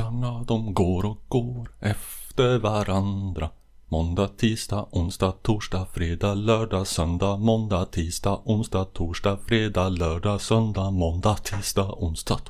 [0.00, 3.50] Dagarna de går och går efter varandra.
[3.88, 11.36] Måndag, tisdag, onsdag, torsdag, fredag, lördag, söndag, måndag, tisdag, onsdag, torsdag, fredag, lördag, söndag, måndag,
[11.36, 12.40] tisdag, onsdag.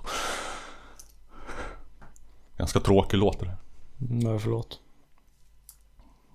[2.56, 3.56] Ganska tråkig låt det där.
[4.10, 4.80] Mm, Vad är för låt?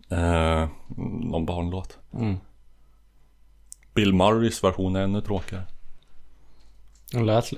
[0.10, 1.98] Eh, någon barnlåt.
[2.14, 2.38] Mm.
[3.94, 5.66] Bill Murrays version är ännu tråkigare.
[7.12, 7.52] Den lät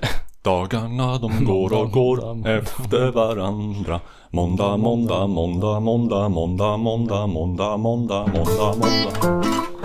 [0.48, 4.00] Dagarna de går och går efter varandra.
[4.30, 9.77] Måndag, måndag, måndag, måndag, måndag, måndag, måndag, måndag, måndag, måndag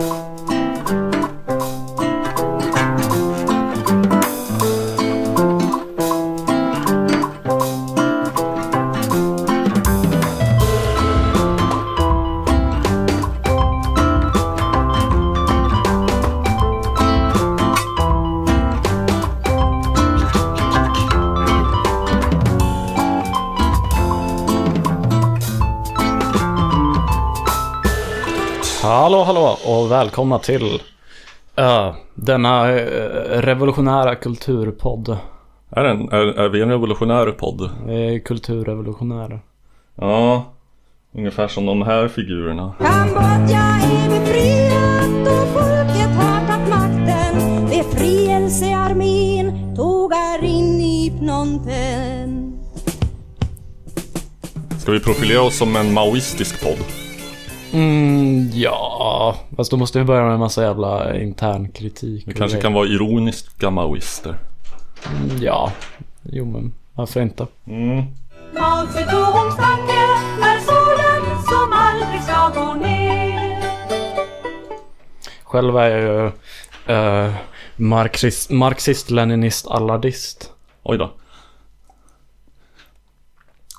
[29.44, 30.82] Hallå och välkomna till
[31.60, 32.78] uh, denna uh,
[33.42, 35.18] revolutionära kulturpodd.
[35.70, 37.70] Är, en, är, är vi en revolutionär podd?
[37.88, 39.40] Vi är kulturrevolutionärer.
[39.96, 40.46] Ja,
[41.16, 47.66] ungefär som de här figurerna Kambodja är befriat och folket har tagit makten.
[47.70, 52.52] Befrielsearmén tog är in i Phnom Penh.
[54.80, 56.78] Ska vi profilera oss som en maoistisk podd?
[57.74, 62.24] Mm, ja, fast då måste vi börja med en massa jävla intern kritik.
[62.28, 62.62] Vi kanske grejer.
[62.62, 64.36] kan vara ironiska maoister
[65.08, 65.72] Mm, Ja,
[66.24, 67.48] jo men varför inte?
[67.68, 67.96] mm.
[68.54, 69.94] Mao Zedongs tanke
[70.42, 73.64] är solen som aldrig ska gå ner.
[75.44, 76.32] Själv är jag ju
[76.96, 77.34] uh,
[77.76, 80.52] marxist, marxist-leninist allardist.
[80.84, 81.12] Oj då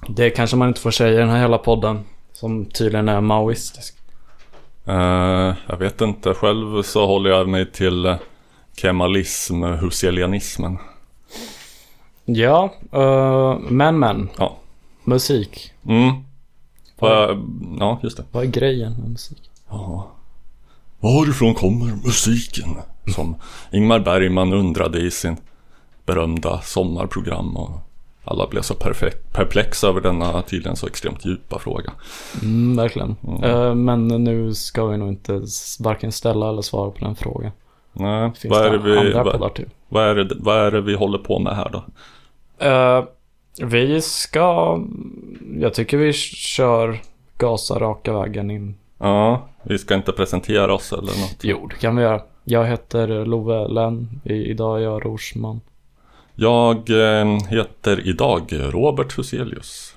[0.09, 2.05] Det kanske man inte får säga i den här hela podden.
[2.35, 3.95] Som tydligen är maoistisk.
[4.87, 8.17] Eh, Jag vet inte, själv så håller jag mig till eh,
[8.77, 10.79] kemalism, husserlianismen
[12.25, 14.29] Ja, uh, men men.
[14.39, 14.57] Ja
[15.05, 15.73] Musik.
[15.89, 16.13] Mm.
[16.99, 17.43] Vad-
[17.81, 18.25] Ja, just det.
[18.33, 19.51] Vad är grejen med musik?
[19.69, 20.11] Ja.
[21.01, 22.77] Varifrån kommer musiken?
[23.15, 23.37] Som
[23.73, 25.37] Ingmar Bergman undrade i sin
[26.07, 27.71] berömda sommarprogram och
[28.25, 28.75] alla blev så
[29.33, 31.93] perplexa över denna tydligen så extremt djupa fråga.
[32.43, 33.17] Mm, verkligen.
[33.43, 35.43] Eh, men nu ska vi nog inte
[35.81, 37.53] varken ställa eller svara på den frågan.
[37.93, 39.53] Nej, Finns vad är, det vi, vad,
[39.89, 41.85] vad, är det, vad är det vi håller på med här då?
[42.67, 43.05] Eh,
[43.63, 44.81] vi ska...
[45.61, 47.01] Jag tycker vi kör
[47.39, 48.75] gasa raka vägen in.
[48.99, 51.39] Ja, vi ska inte presentera oss eller något.
[51.43, 52.23] Jo, det kan vi göra.
[52.45, 54.21] Jag heter Love Lenn.
[54.25, 55.61] Idag är jag rorsman.
[56.35, 59.97] Jag eh, heter idag Robert Huselius.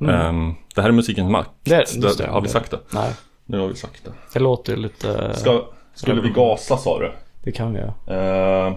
[0.00, 0.14] Mm.
[0.14, 1.50] Ehm, det här är Musikens makt.
[1.62, 2.78] Det- just det, har vi det- sagt det?
[2.90, 3.12] Nej,
[3.46, 4.10] Nu har vi sagt det.
[4.32, 5.34] det låter lite...
[5.34, 7.12] Ska, skulle vi gasa sa du?
[7.42, 7.94] Det kan vi göra.
[8.06, 8.74] Eh,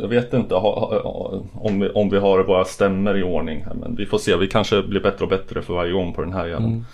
[0.00, 4.06] jag vet inte om, vi, om vi har våra stämmer i ordning här, men vi
[4.06, 4.36] får se.
[4.36, 6.64] Vi kanske blir bättre och bättre för varje gång på den här jäveln.
[6.64, 6.84] Mm.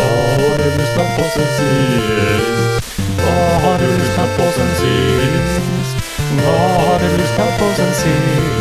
[0.00, 2.50] Vad har du lyssnat på sen sist?
[3.26, 6.06] Vad har du lyssnat på sen sist?
[6.46, 8.60] Vad har du lyssnat på sen sist?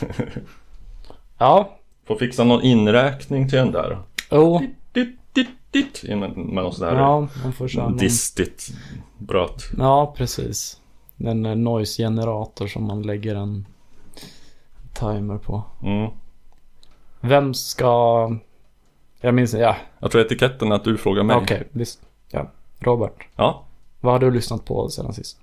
[1.38, 3.98] Ja, Får fixa någon inräkning till den där.
[4.30, 4.58] jo,
[4.92, 8.68] Ditt, ditt, ditt, med, någon sån där ja, man får köra distigt
[9.18, 9.70] bröt.
[9.78, 10.80] Ja, precis.
[11.18, 13.66] En noise-generator som man lägger en
[14.92, 15.62] timer på.
[15.82, 16.10] Mm.
[17.20, 18.30] Vem ska...
[19.20, 21.36] Jag minns ja, Jag tror etiketten är att du frågar mig.
[21.36, 22.00] okej, visst.
[22.30, 23.26] Ja, Robert.
[23.36, 23.64] Ja.
[24.00, 25.38] Vad har du lyssnat på sedan sist?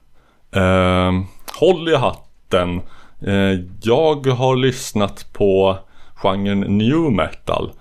[0.51, 1.25] Ehm,
[1.59, 2.81] håll i hatten.
[3.27, 5.77] Eh, jag har lyssnat på
[6.15, 7.71] genren new metal.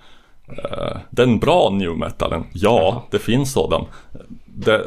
[0.47, 2.43] Eh, den bra new metalen.
[2.53, 3.01] Ja, Jaha.
[3.11, 3.85] det finns sådan.
[4.45, 4.85] Det,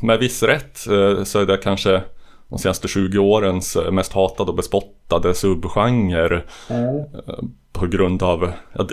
[0.00, 2.02] med viss rätt eh, så är det kanske
[2.48, 6.42] de senaste 20 årens eh, mest hatade och bespottade subgenre.
[7.72, 8.52] På grund av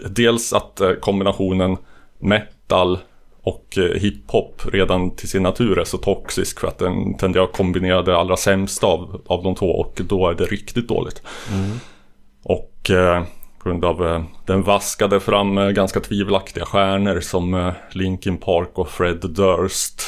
[0.09, 1.77] dels att eh, kombinationen
[2.19, 2.99] metal
[3.43, 7.53] och eh, hiphop redan till sin natur är så toxisk för att den tenderar att
[7.53, 11.21] kombinera det allra sämsta av, av de två och då är det riktigt dåligt.
[12.43, 13.23] Och eh,
[13.63, 18.69] på grund av eh, den vaskade fram eh, ganska tvivelaktiga stjärnor som eh, Linkin Park
[18.73, 20.01] och Fred Durst.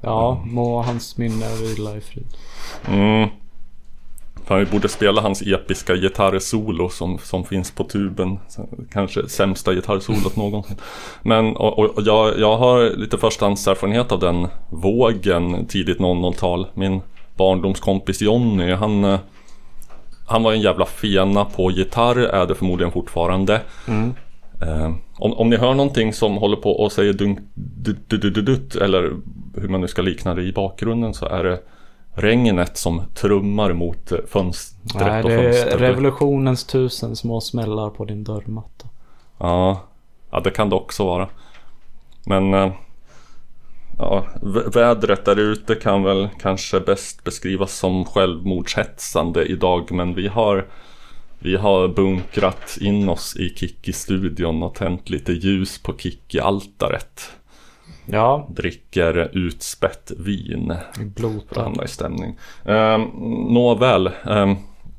[0.00, 2.26] Ja, må hans minne vila i frid.
[2.88, 3.28] Mm.
[4.44, 8.38] Fan, vi borde spela hans episka gitarrsolo som, som finns på tuben.
[8.92, 10.76] Kanske sämsta gitarrsolot någonsin.
[11.22, 16.66] Men och, och jag, jag har lite förstahandserfarenhet av den vågen tidigt 00-tal.
[16.74, 17.00] Min
[17.36, 19.18] barndomskompis Jonny, han, eh,
[20.26, 23.60] han var en jävla fena på gitarr, är det förmodligen fortfarande.
[24.62, 28.30] Eh, om, om ni hör någonting som håller på och säger dunk, du, du, du,
[28.30, 29.12] du, dutt, eller
[29.56, 31.60] hur man nu ska likna det i bakgrunden så är det
[32.14, 38.04] regnet som trummar mot eh, fönstret Nej, och det är revolutionens tusen små smällar på
[38.04, 38.88] din dörrmatta.
[39.38, 39.80] Ja,
[40.30, 41.28] ja, det kan det också vara.
[42.26, 42.72] Men eh,
[43.98, 49.92] ja, vä- vädret där ute kan väl kanske bäst beskrivas som självmordshetsande idag.
[49.92, 50.66] Men vi har,
[51.42, 57.30] vi har bunkrat in oss i Kikki-studion och tänt lite ljus på Kikki-altaret.
[58.06, 61.62] Ja, Dricker utspätt vin för att blota.
[61.62, 62.36] hamna i stämning.
[62.64, 63.00] Um,
[63.54, 64.10] Nåväl.
[64.26, 64.56] ehm,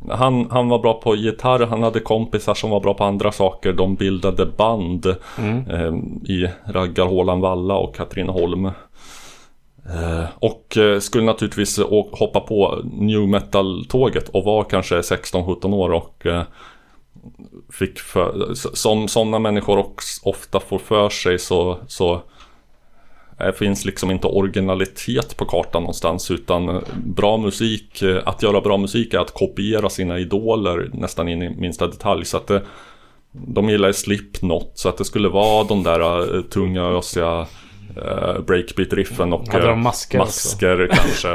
[0.09, 3.73] han, han var bra på gitarr, han hade kompisar som var bra på andra saker.
[3.73, 8.71] De bildade band ehm, i Raggarhålan Valla och Katrineholm.
[9.89, 15.93] Eh, och eh, skulle naturligtvis eh, hoppa på new metal-tåget och var kanske 16-17 år
[15.93, 16.27] och
[17.69, 22.21] fick för, som sådana människor också ofta får för sig så, så
[23.37, 29.13] det finns liksom inte originalitet på kartan någonstans utan bra musik, att göra bra musik
[29.13, 32.25] är att kopiera sina idoler nästan in i minsta detalj.
[32.25, 32.61] Så att det,
[33.31, 37.47] de gillar ju Slipknot så att det skulle vara de där tunga ösiga
[37.97, 40.47] eh, breakbeat-riffen och Hade de eh, masker också?
[40.47, 41.29] masker kanske.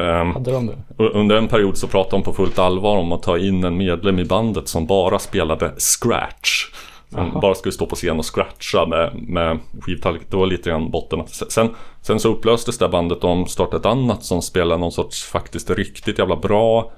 [0.00, 1.04] Ehm, Hade de det?
[1.04, 4.18] Under en period så pratade de på fullt allvar om att ta in en medlem
[4.18, 6.66] i bandet som bara spelade scratch.
[7.10, 10.22] Som bara skulle stå på scen och scratcha med, med skivtallrik.
[10.30, 11.22] Det var lite grann botten.
[11.26, 11.70] Sen,
[12.02, 15.70] sen så upplöstes det bandet och de startade ett annat som spelade någon sorts faktiskt
[15.70, 16.90] riktigt jävla bra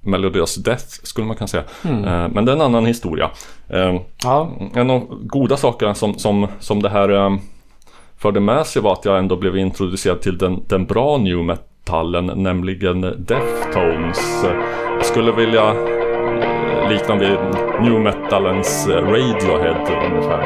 [0.00, 1.64] melodiös death skulle man kunna säga.
[1.84, 3.30] Eh, Men det är en annan historia.
[3.68, 7.36] Eh, Ja, en av goda sakerna som, som, som det här eh,
[8.18, 12.26] förde med sig var att jag ändå blev introducerad till den, den bra new metallen,
[12.26, 14.44] nämligen Deftones.
[14.96, 17.38] Jag skulle vilja eh, likna vid
[17.80, 20.42] new metalens eh, Radiohead ungefär.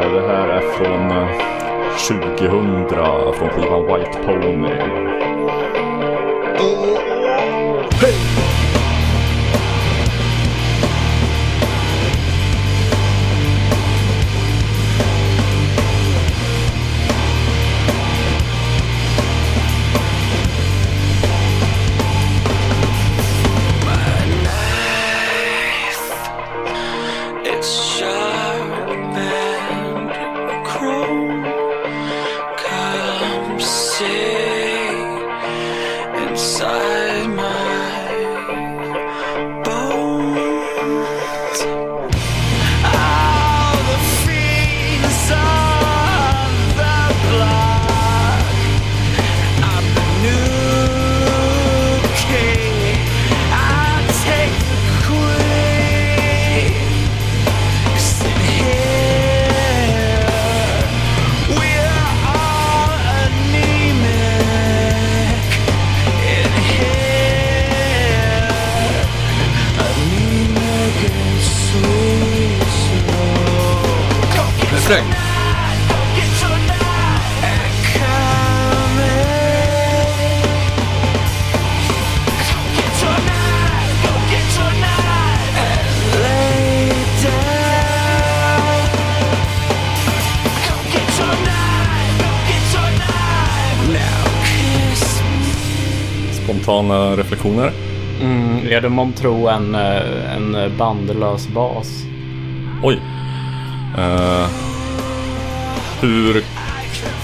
[0.00, 1.08] Eh, det här är från
[2.38, 2.88] 2000
[3.34, 4.68] från skivan White Pony.
[8.00, 8.71] Hey!
[98.82, 101.88] Du månntro en, eh, en bandlös bas?
[102.82, 103.00] Oj.
[103.98, 104.46] Eh,
[106.00, 106.44] hur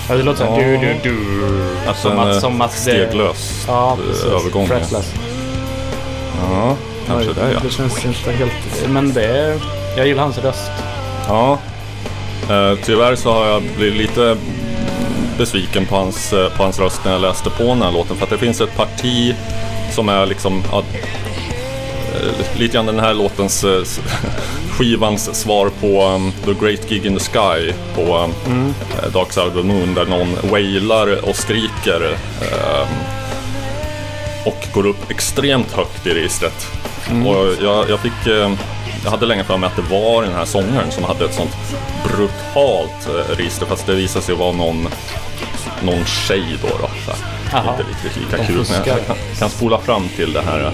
[0.08, 0.80] Ja, det låter såhär Ja.
[0.80, 1.16] du, du, du.
[1.88, 2.76] Alltså som, en att, eh, som att det...
[2.76, 4.24] steglös Ja, eh, precis.
[4.24, 4.62] övergång.
[4.70, 4.78] ja.
[4.78, 5.14] Fretless.
[6.50, 7.60] Ja, kanske det ja.
[7.62, 8.88] Det känns inte helt...
[8.88, 9.58] Men det är...
[9.96, 10.70] Jag gillar hans röst.
[11.28, 11.58] ja.
[12.50, 14.36] Eh, tyvärr så har jag blivit lite
[15.38, 18.16] besviken på hans, på hans röst när jag läste på den här låten.
[18.16, 19.34] För att det finns ett parti
[19.90, 20.82] som är liksom ja,
[22.58, 23.82] lite grann den här låtens eh,
[24.70, 29.46] skivans svar på um, The Great Gig in the Sky på um, eh, Dark Side
[29.46, 32.88] of the Moon där någon wailar och skriker ehm,
[34.44, 36.66] och går upp extremt högt i registret.
[37.26, 38.52] Och jag, jag fick eh,
[39.04, 41.56] jag hade länge för mig att det var den här sångaren som hade ett sånt
[42.04, 44.88] brutalt eh, register fast det visade sig vara någon,
[45.82, 46.68] någon tjej då.
[46.68, 46.88] då.
[47.70, 48.64] Inte riktigt lika kul.
[48.68, 50.72] Men jag kan, kan spola fram till det här.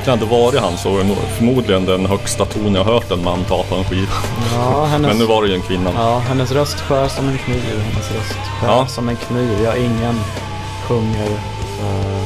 [0.00, 3.24] Verkligen hade varit han så var det nog förmodligen den högsta ton jag hört en
[3.24, 4.12] man ta på en skiva.
[4.54, 5.90] Ja, hennes, Men nu var det ju en kvinna.
[5.96, 7.62] ja, hennes röst skär som en kniv.
[7.92, 8.86] Hennes röst skär Ja.
[8.86, 9.60] som en kniv.
[9.64, 10.14] Ja, ingen
[10.88, 12.22] sjunger uh,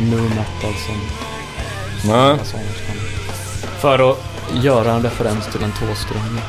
[0.00, 0.94] nu metal som
[2.10, 2.36] Nej.
[3.80, 4.18] För att
[4.62, 6.42] göra en referens till en tåströmning.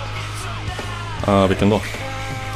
[1.27, 1.81] Uh, vilken då?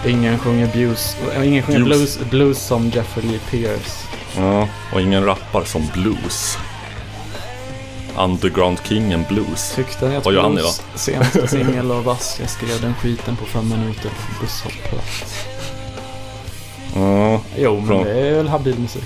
[0.06, 2.18] Ingen sjunger blues, äh, ingen sjunger Blues.
[2.18, 4.04] blues, blues som Jeffrey Lee Pierce.
[4.38, 6.58] Ja, och ingen rappar som blues.
[8.18, 9.74] Underground-kingen blues.
[9.76, 12.38] Tyckte ni att Vad gör han blues senaste singel var vass?
[12.40, 15.46] Jag skrev den skiten på fem minuter på busshållplats.
[16.96, 19.04] Ja, Jo, men Från- det är väl habil musik.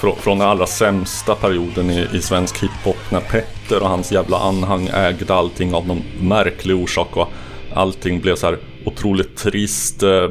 [0.00, 4.38] frå- från den allra sämsta perioden i, i svensk hiphop när Petter och hans jävla
[4.38, 7.28] anhang ägde allting av någon märklig orsak och
[7.74, 10.28] allting blev så här otroligt trist, eh,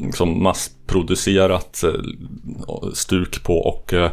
[0.00, 4.10] liksom massproducerat eh, stuk på och eh,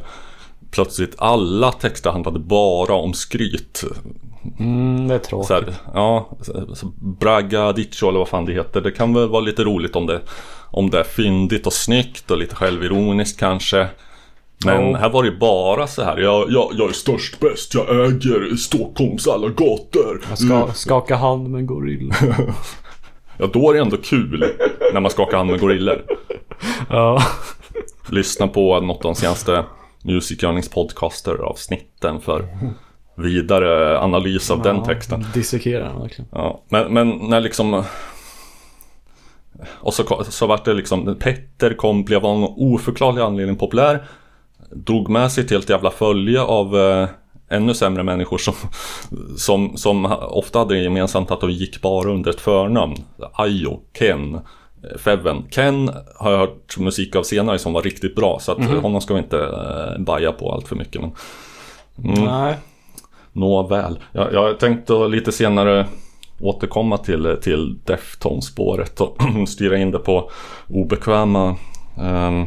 [0.72, 3.84] plötsligt alla texter handlade bara om skryt.
[4.60, 5.48] Mm, det är tråkigt.
[5.48, 6.30] Så här, ja,
[7.20, 8.82] bragga dicho eller vad fan det heter.
[8.82, 10.22] Det kan väl vara lite roligt om det,
[10.72, 13.88] om det är fyndigt och snyggt och lite självironiskt kanske.
[14.66, 14.98] Men Ja.
[14.98, 16.18] här var det bara så här.
[16.18, 20.22] Jag, jag, jag är störst, bäst, jag äger Stockholms alla gator.
[20.30, 22.16] Jag ska skaka hand med en gorilla.
[23.38, 24.46] Ja, då är det ändå kul
[24.94, 26.02] när man skakar hand med gorillor.
[26.90, 27.22] ja.
[28.10, 29.64] Lyssna på något av de senaste
[30.04, 32.48] Music Yearnings podcaster avsnitten för
[33.16, 35.26] vidare analys av den texten.
[35.34, 36.30] Dissekerar den verkligen.
[36.32, 37.84] Ja, men, men när liksom...
[39.68, 44.08] Och så, så vart det liksom, Petter kom, blev av någon oförklarlig anledning populär.
[44.72, 47.10] Drog med sig ett helt jävla följe av eh,
[47.50, 48.54] ännu sämre människor som,
[49.38, 52.96] som, som ofta hade gemensamt att de gick bara under ett förnamn.
[53.34, 54.40] Ayo, Ken,
[54.98, 55.44] Feven.
[55.50, 59.14] Ken har jag hört musik av senare som var riktigt bra så att honom ska
[59.14, 61.02] vi inte eh, baja på allt för mycket.
[61.02, 61.12] Men,
[62.04, 62.26] mm.
[62.26, 62.56] Nej.
[63.34, 64.00] Nåväl.
[64.12, 65.88] Jag, jag tänkte lite senare
[66.40, 70.32] återkomma till, till Deftones-spåret och styra in det på
[70.68, 71.56] obekväma
[71.98, 72.46] ehm,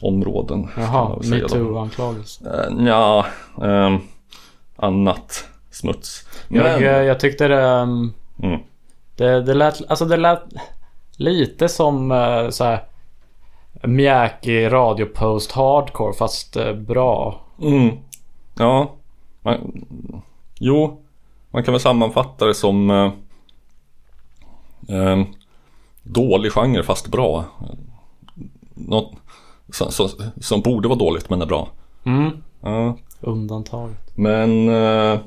[0.00, 0.68] områden.
[0.76, 2.44] Jaha, jag metoo-anklagelse.
[2.44, 3.26] Eh, Nja,
[3.62, 3.98] ehm,
[4.76, 6.28] annat smuts.
[6.48, 8.12] Jag, Men, eh, jag tyckte det, um,
[8.42, 8.60] mm,
[9.16, 9.42] det...
[9.42, 10.42] Det lät, alltså det lät
[11.18, 12.84] lite som uh, så här
[13.82, 17.40] mjäkig radiopost hardcore fast eh, bra.
[17.60, 17.96] mm,
[18.58, 18.92] ja,
[19.42, 19.84] man,
[20.58, 21.00] jo,
[21.50, 23.12] man kan väl sammanfatta det som eh,
[24.88, 25.24] ehm,
[26.02, 27.44] dålig genre fast bra.
[28.74, 29.12] Något
[29.72, 30.08] som, som,
[30.40, 31.68] som borde vara dåligt men är bra.
[32.04, 32.30] Mm.
[32.60, 33.96] Ja, Undantaget.
[34.14, 35.18] men eh,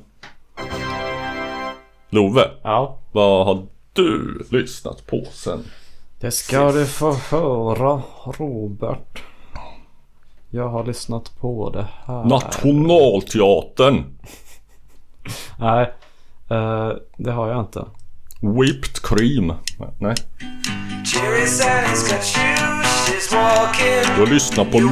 [2.09, 2.97] Love, Ja.
[3.11, 5.63] vad har du lyssnat på sen?
[6.21, 9.23] Det ska du få höra Robert.
[10.49, 12.23] Jag har lyssnat på det här.
[12.23, 14.03] Nationalteatern!
[15.59, 15.93] Nej,
[16.49, 17.85] eh, det har jag inte.
[18.41, 19.53] Whipped cream.
[19.99, 20.15] Nej,
[24.21, 24.89] har lyssnat på You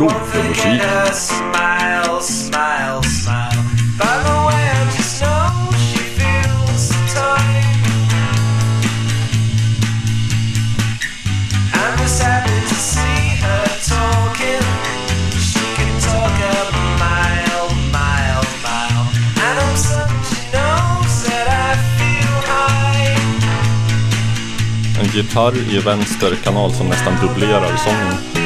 [25.14, 28.40] gitarr i vänster kanal som nästan dubblerar sången.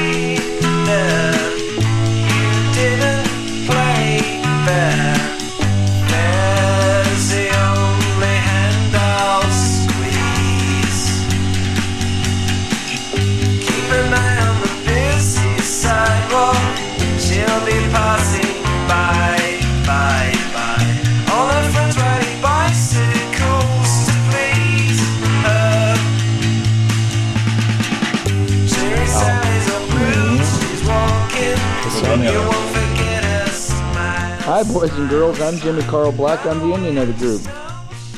[34.64, 35.42] Hi, boys and girls.
[35.42, 36.46] I'm Jimmy Carl Black.
[36.46, 37.42] I'm the Indian of the group.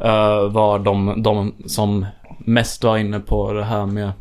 [0.00, 2.06] Eh, var de, de som
[2.38, 4.12] mest var inne på det här med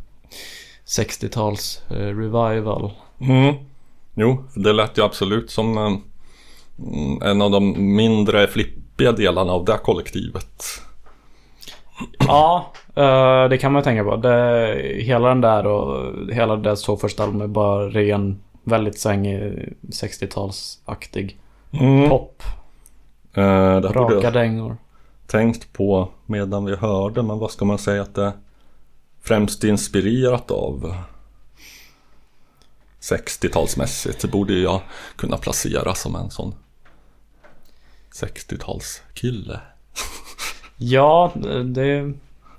[0.85, 2.91] 60-tals eh, revival.
[3.19, 3.55] Mm.
[4.15, 9.77] Jo, det lät ju absolut som mm, en av de mindre flippiga delarna av det
[9.83, 10.63] kollektivet.
[12.27, 14.15] Ja, eh, det kan man tänka på.
[14.15, 19.69] Det, hela den där och hela deras två första album är bara ren, väldigt svängig
[19.81, 21.35] 60-talsaktig
[21.79, 22.09] Mm.
[22.09, 22.43] pop.
[23.35, 24.77] Borde Raka dängor.
[25.33, 28.31] Tänkt på medan vi hörde, men vad ska man säga att det är
[29.21, 30.95] främst inspirerat av
[33.01, 34.21] 60-talsmässigt.
[34.21, 34.81] Det borde jag
[35.15, 36.55] kunna placera som en sån
[38.13, 39.59] 60-talskille.
[40.77, 41.31] Ja,
[41.65, 42.13] det,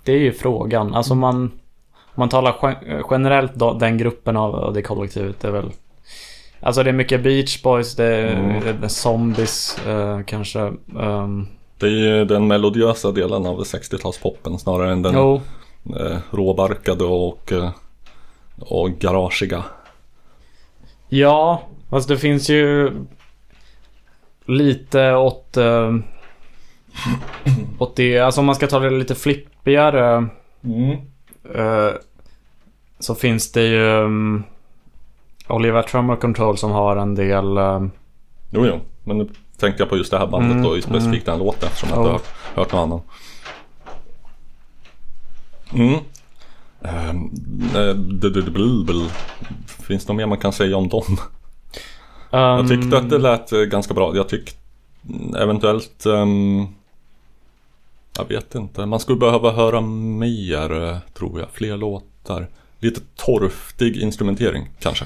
[0.05, 0.95] det är ju frågan.
[0.95, 1.51] Alltså man,
[2.15, 5.41] man talar gen- generellt då, den gruppen av av det kollektivet.
[5.41, 5.71] Det är väl
[6.61, 8.61] Alltså det är mycket Beach Boys, det är, Mm.
[8.81, 10.73] det är Zombies eh, kanske.
[10.95, 15.41] Um, Det är ju den melodiösa delen av 60-talspoppen snarare än den jo,
[15.97, 17.71] eh, råbarkade och, eh,
[18.61, 19.65] och garagiga.
[21.09, 22.93] Ja, fast det finns ju
[24.45, 25.57] lite åt...
[25.57, 25.95] eh,
[27.79, 30.27] åt det, alltså om man ska ta det lite flippigare.
[31.55, 31.91] eh,
[32.99, 34.45] så finns det ju um,
[35.49, 37.59] Oliver Trummer Control som har en del...
[38.51, 38.81] Jo, jo.
[39.05, 39.31] Men
[39.65, 42.13] tänkte jag på just det här bandet Mm, och specifikt den låten eftersom jag Ja.
[42.13, 42.25] inte
[42.55, 43.01] har hört någon annan.
[45.73, 45.99] Mm.
[46.83, 47.31] Ehm,
[47.77, 49.09] eh.
[49.87, 51.17] Finns det något mer man kan säga om dem?
[52.31, 54.17] Jag um, tyckte att det lät eh, ganska bra.
[54.17, 54.57] Jag tyckte
[55.39, 56.67] eventuellt ehm,
[58.19, 58.87] Jag vet inte.
[58.87, 61.49] Man skulle behöva höra mer tror jag.
[61.53, 62.47] Fler låtar.
[62.79, 65.05] Lite torftig instrumentering kanske.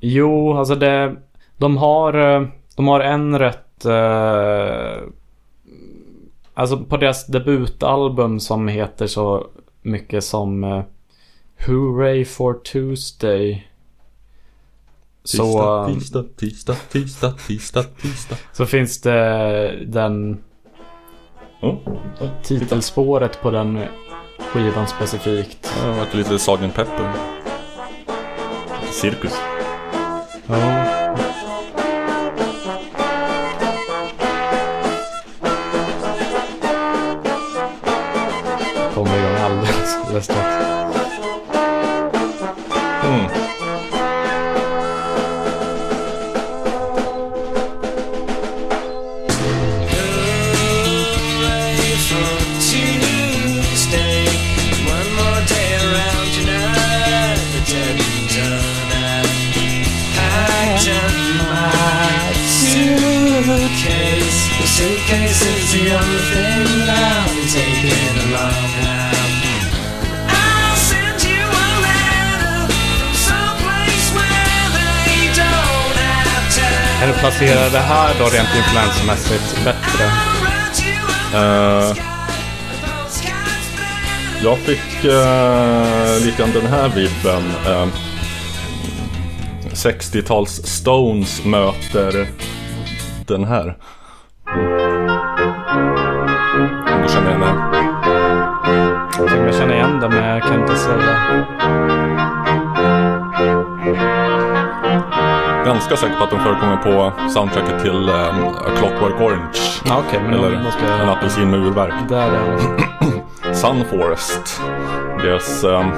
[0.00, 1.16] Jo, alltså det...
[1.56, 3.64] De har, eh, de har en rätt...
[3.84, 5.02] eh,
[6.54, 9.46] alltså på deras debutalbum som heter så
[9.82, 10.82] mycket som uh,
[11.66, 13.68] Hooray for Tuesday.
[15.24, 18.36] Så, Tisdag, eh, tisdag, tisdag, tisdag, tisdag, tisdag.
[18.52, 20.42] så finns det den
[21.60, 21.76] Oh,
[22.20, 22.30] oj.
[22.42, 23.84] titelspåret på den
[24.38, 25.62] skivan specifikt.
[25.62, 26.74] Det har varit lite Sgt.
[26.74, 27.12] Pepper.
[28.92, 29.34] Cirkus.
[30.46, 30.97] Ja.
[39.96, 40.54] Alldeles alldeles strax.
[43.04, 43.28] Mm.
[51.08, 52.32] Hooray for
[52.68, 54.24] Tuesday.
[54.94, 57.38] One more day around tonight.
[57.54, 58.08] The dead
[77.00, 80.04] Kan du placera det här då rent influensmässigt bättre?
[81.34, 81.96] Eh,
[84.42, 87.42] jag fick uh, lite grann den här vibben.
[87.66, 87.86] eh,
[89.72, 92.28] 60-tals Stones möter
[93.26, 93.76] den här.
[96.94, 97.56] Om du känner igen den.
[99.18, 101.46] Jag tycker jag känner igen det men jag kan inte säga.
[105.78, 109.58] Ganska säker på att den förekommer på soundtracket till um, A Clockwork Orange.
[109.84, 111.94] Ja, Okej, men Eller måste En apelsin med urverk.
[112.08, 113.52] Där är.
[113.54, 114.62] Sun Forest.
[115.22, 115.92] Deras um,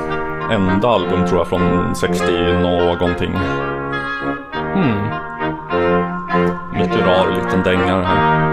[0.51, 3.33] enda album tror jag från 60 någonting.
[4.75, 5.07] Hmm.
[6.73, 8.50] Mycket rar liten dänga här.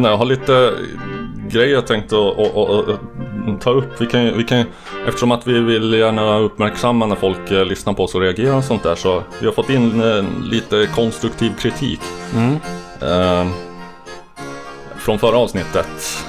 [0.00, 0.72] Men jag har lite
[1.48, 4.00] grejer jag tänkte att, ta upp.
[4.00, 4.64] Vi kan, vi kan,
[5.06, 8.64] eftersom att vi vill gärna uppmärksamma när folk eh, lyssnar på oss och reagerar och
[8.64, 12.00] sånt där så vi har fått in eh, lite konstruktiv kritik.
[12.34, 12.56] Mm.
[13.02, 13.52] Eh,
[14.96, 16.24] från förra avsnittet.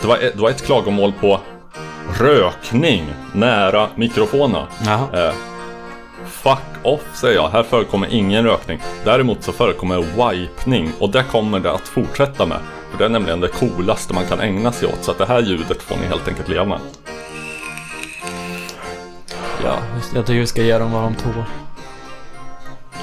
[0.00, 1.40] Det var, ett, det var ett klagomål på
[2.20, 4.66] rökning nära mikrofonerna.
[6.26, 8.80] Fuck off säger jag, här förekommer ingen rökning.
[9.04, 12.58] Däremot så förekommer wipning och det kommer det att fortsätta med.
[12.90, 15.04] För det är nämligen det coolaste man kan ägna sig åt.
[15.04, 16.78] Så att det här ljudet får ni helt enkelt leva med.
[19.64, 19.78] Ja,
[20.14, 21.44] jag tycker vi ska ge dem vad de tål.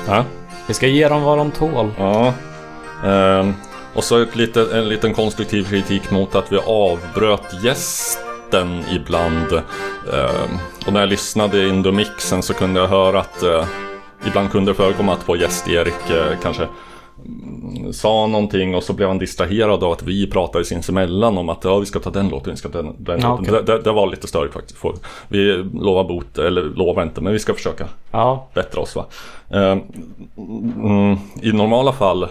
[0.08, 0.26] Ja.
[0.68, 1.92] Vi ska ge dem vad de tål.
[1.98, 2.34] Ja.
[3.06, 3.54] Ehm,
[3.94, 7.64] och så ett litet, en liten konstruktiv kritik mot att vi avbröt
[8.52, 9.54] gästen ibland.
[9.54, 13.66] Ehm, och när jag lyssnade in the mixen så kunde jag höra att eh,
[14.28, 16.68] ibland kunde det förekomma att vår gäst Erik eh, kanske
[17.26, 21.64] mm, sa någonting och så blev han distraherad av att vi pratade sinsemellan om att
[21.64, 23.46] ja, vi ska ta den låten, vi ska ta den, den Ja, låten.
[23.56, 23.64] okej.
[23.66, 24.80] Det, det, det var lite störigt faktiskt.
[25.28, 28.48] Vi lovar bot, eller lovar inte, men vi ska försöka Ja.
[28.54, 29.06] bättra oss va.
[29.50, 29.78] Eh,
[30.38, 32.28] mm, I normala fall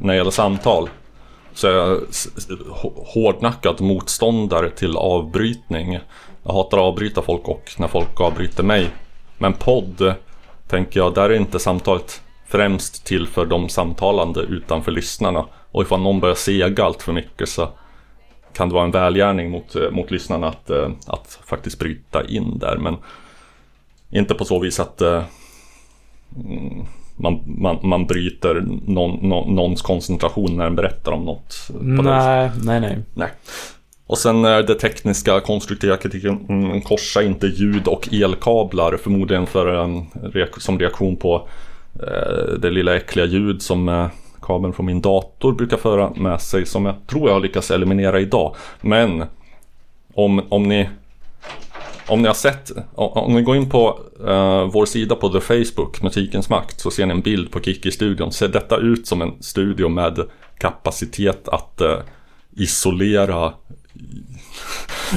[0.00, 0.88] när det gäller samtal
[1.54, 2.00] så är jag är
[3.14, 5.98] hårdnackat motståndare till avbrytning.
[6.42, 8.90] Jag hatar att avbryta folk och när folk avbryter mig.
[9.38, 10.14] Men podd
[10.68, 15.46] tänker jag, där är inte samtalet främst till för de samtalande utan för lyssnarna.
[15.72, 17.68] Och ifall någon börjar sega allt för mycket så
[18.52, 22.58] kan det vara en välgärning mot, eh, mot lyssnarna att, eh, att faktiskt bryta in
[22.58, 22.76] där.
[22.76, 22.96] Men
[24.10, 25.24] inte på så vis att eh,
[26.36, 28.54] mm, man, man, man bryter
[28.86, 31.70] någon, någon, någons koncentration när den berättar om något.
[31.80, 32.98] Nej, nej, nej.
[33.14, 33.28] Nej.
[34.06, 39.66] Och sen är det tekniska konstruktiva kritiken, mm, korsa inte ljud och elkablar förmodligen för
[39.66, 40.06] en,
[40.58, 41.48] som reaktion på
[41.94, 44.06] eh, det lilla äckliga ljud som eh,
[44.42, 48.20] kabeln från min dator brukar föra med sig som jag tror jag har lyckats eliminera
[48.20, 48.56] idag.
[48.80, 49.24] Men
[50.14, 50.88] om, om ni
[52.08, 56.02] om ni har sett, om, ni går in på eh, vår sida på The Facebook,
[56.02, 58.32] Musikens Makt, så ser ni en bild på Kikki-studion.
[58.32, 60.18] Ser detta ut som en studio med
[60.58, 61.98] kapacitet att eh,
[62.56, 63.52] isolera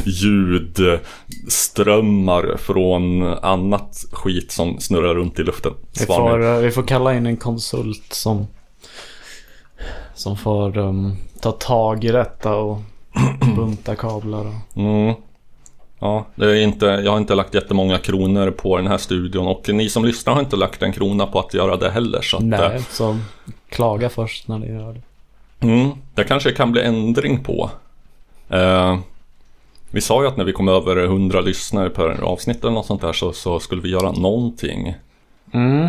[0.04, 5.74] ljudströmmar från annat skit som snurrar runt i luften?
[6.00, 8.48] Vi får, vi får kalla in en konsult som
[10.16, 12.78] som får um, ta tag i detta och
[13.56, 14.46] bunta kablar.
[14.46, 14.82] Och...
[14.82, 15.16] Mm.
[16.06, 19.70] Ja, det är inte, jag har inte lagt jättemånga kronor på den här studion och
[19.70, 22.22] ni som lyssnar har inte lagt en krona på att göra det heller.
[22.22, 23.18] Så att, eh, Nej, så
[23.70, 25.02] klaga först när ni gör det.
[25.68, 27.70] Mm, det kanske kan bli ändring på.
[28.50, 28.98] Eh,
[29.92, 33.02] vi sa ju att när vi kom över 100 lyssnare per avsnitt eller något sånt
[33.02, 34.96] där så, så skulle vi göra någonting.
[35.54, 35.86] Mm.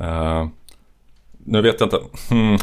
[0.00, 0.46] Eh,
[1.44, 2.58] nu vet jag inte hmm,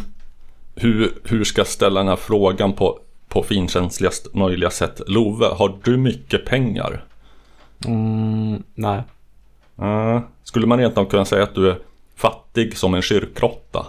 [0.76, 3.00] hur, hur ska jag ställa den här frågan på,
[3.34, 5.02] på finkänsligast möjliga sätt.
[5.08, 7.06] Love, har du mycket pengar?
[7.86, 9.02] Mm, nej.
[9.82, 11.78] Eh, skulle man egentligen kunna säga att du är
[12.16, 13.86] fattig som en kyrkråtta?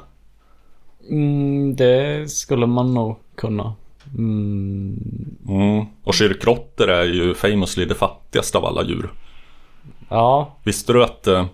[1.11, 3.75] Mm, det skulle man nog kunna.
[4.19, 5.01] Mm,
[5.49, 5.87] Mm.
[6.05, 9.11] Och kyrkråttor är ju famously det fattigaste av alla djur.
[10.09, 11.47] ja, Visste du att eh,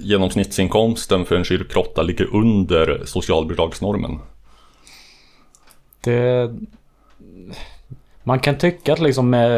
[0.00, 4.18] genomsnittsinkomsten för en kyrkråtta ligger under socialbidragsnormen?
[6.10, 6.54] Det...
[8.22, 9.50] Man kan tycka att liksom med,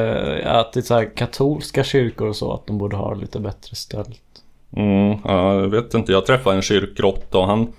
[0.46, 4.20] att det är katolska kyrkor och så att de borde ha lite bättre ställt.
[4.76, 7.72] Mm, ja, jag vet inte, jag träffade en kyrkråtta och han,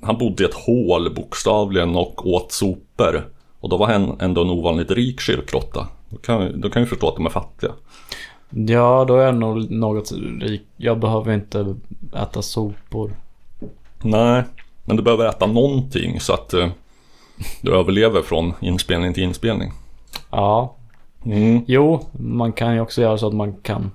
[0.00, 3.28] han bodde i ett hål bokstavligen och åt sopor.
[3.60, 5.88] Och då var han ändå en ovanligt rik kyrkråtta.
[6.08, 7.72] Då kan, då kan vi förstå att de är fattiga.
[8.50, 10.62] Ja, då är jag nog något rik.
[10.76, 11.76] Jag behöver inte
[12.16, 13.10] äta sopor.
[14.02, 14.44] Nej,
[14.84, 16.68] men du behöver äta någonting så att eh,
[17.62, 19.72] du överlever från inspelning till inspelning.
[20.30, 20.74] Ja,
[21.24, 21.62] Mm.
[21.66, 23.90] jo, man kan ju också göra så att man kan.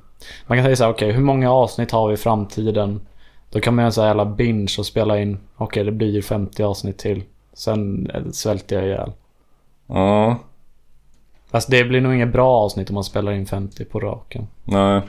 [0.48, 3.02] Man kan säga så här, okej, hur många avsnitt har vi i framtiden?
[3.52, 6.64] Då kan man göra så här jävla binge och spela in, okej, det blir 50
[6.64, 7.24] avsnitt till.
[7.54, 9.12] Sen eh, svälter jag ihjäl.
[9.88, 10.38] Ja,
[11.52, 14.48] Fast det blir nog inget bra avsnitt om man spelar in 50 på raken.
[14.64, 15.02] nej.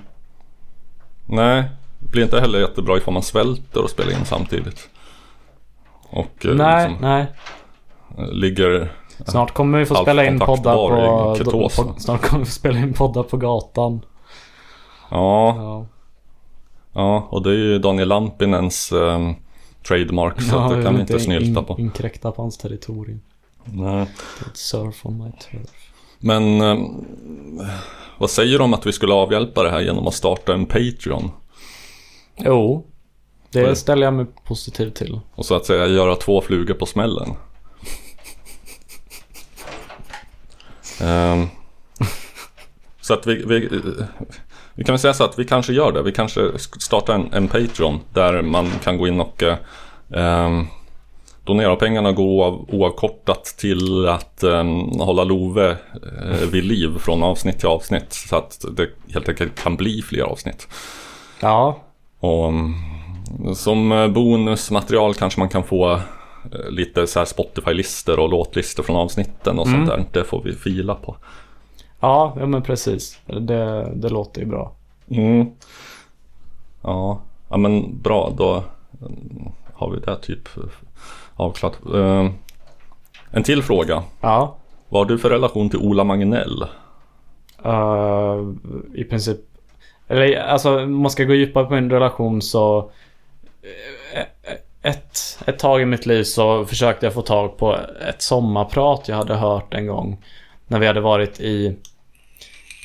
[1.27, 1.64] Nej,
[1.99, 4.88] det blir inte heller jättebra ifall man svälter och spelar in samtidigt.
[6.11, 7.27] Och eh, nej, liksom, nej.
[8.16, 8.92] Ligger...
[9.26, 10.74] Snart kommer vi få spela in poddar
[11.44, 11.94] på, på...
[11.98, 14.00] Snart kommer vi få spela in poddar på gatan.
[15.11, 15.87] Ja, Ja,
[16.92, 19.35] ja, och det är ju Daniel Lampinens ehm,
[19.88, 21.76] trademark så att jag det kan vi inte snylta på.
[21.79, 23.20] inkräkta på hans territorium.
[23.64, 24.07] Nej.
[24.55, 25.92] Surf on my turf.
[26.18, 27.05] Men ehm,
[28.18, 31.31] vad säger du om att vi skulle avhjälpa det här genom att starta en Patreon?
[32.37, 32.87] Jo,
[33.50, 35.20] det ställer jag mig positiv till.
[35.35, 37.29] Och så att säga göra två flugor på smällen.
[41.00, 41.46] Ehm,
[43.00, 43.68] så att vi, vi,
[44.74, 46.02] vi kan väl säga så att vi kanske gör det.
[46.02, 49.42] Vi kanske sk- startar en, en Patreon där man kan gå in och
[50.14, 50.66] ehm,
[51.44, 57.22] donera pengarna och gå oav, oavkortat till att ehm, hålla Love eh, vid liv från
[57.22, 58.12] avsnitt till avsnitt.
[58.12, 60.68] Så att det helt enkelt kan bli fler avsnitt.
[61.40, 61.80] Ja,
[62.20, 62.74] Och mm,
[63.54, 66.00] som eh, bonusmaterial kanske man kan få
[66.70, 70.04] lite så här Spotify-listor och låtlistor från avsnitten och sånt där.
[70.12, 71.16] Det får vi fila på.
[72.00, 73.18] ja, ja men precis.
[73.26, 74.72] Det, det låter ju bra.
[75.11, 75.46] Mm.
[76.82, 77.20] Ja.
[77.48, 78.64] ja, men bra då
[79.00, 80.62] mm, har vi det typ eh,
[81.37, 81.78] avklarat.
[81.94, 82.30] Eh,
[83.30, 84.02] En till fråga.
[84.20, 84.56] Ja,
[84.88, 86.62] Vad har du för relation till Ola Magnell?
[87.64, 88.40] eh,
[88.94, 89.40] i princip.
[90.09, 92.90] Eller alltså, om man ska gå djupare på en relation så.
[94.87, 97.77] Ett, ett tag i mitt liv så försökte jag få tag på
[98.09, 100.16] ett sommarprat jag hade hört en gång.
[100.66, 101.77] När vi hade varit i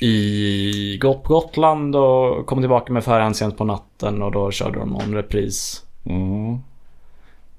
[0.01, 4.89] i Got Gotland och kom tillbaka med färjan sent på natten och då körde de
[4.89, 5.85] någon repris.
[6.05, 6.57] Mm.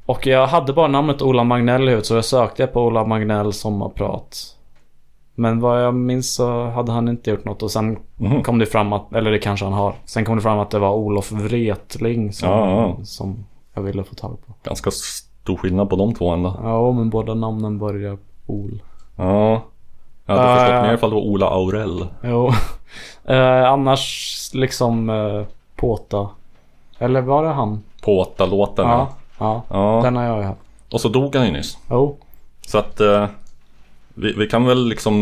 [0.07, 3.53] Och jag hade bara namnet Ola Magnell i huvudet så jag sökte på Ola Magnell
[3.53, 4.57] sommarprat.
[5.35, 8.43] Men vad jag minns så hade han inte gjort något och sen Mhm.
[8.43, 9.95] kom det fram att, eller det kanske han har.
[10.05, 13.05] Sen kom det fram att det var Olof Wretling som, Ja, ja.
[13.05, 14.53] som jag ville få tag på.
[14.63, 16.61] Ganska stor skillnad på de två ändå.
[16.63, 18.83] Ja, men båda namnen börjar på Ol.
[19.17, 19.63] Ja.
[20.27, 20.57] Jag hade Eh.
[20.57, 22.07] förstått mer ifall det var Ola Aurell.
[22.23, 22.49] Jo.
[23.25, 25.43] eh, annars liksom eh,
[25.77, 26.29] Påta.
[26.99, 27.83] Eller var det han?
[28.03, 28.89] Påta-låten.
[28.89, 29.09] Ja.
[29.39, 30.01] Ja, ja.
[30.05, 30.61] den har jag ju haft.
[30.93, 31.79] Och så dog han ju nyss.
[31.91, 32.17] Jo.
[32.67, 33.27] Så att eh,
[34.15, 35.15] vi, vi kan väl liksom,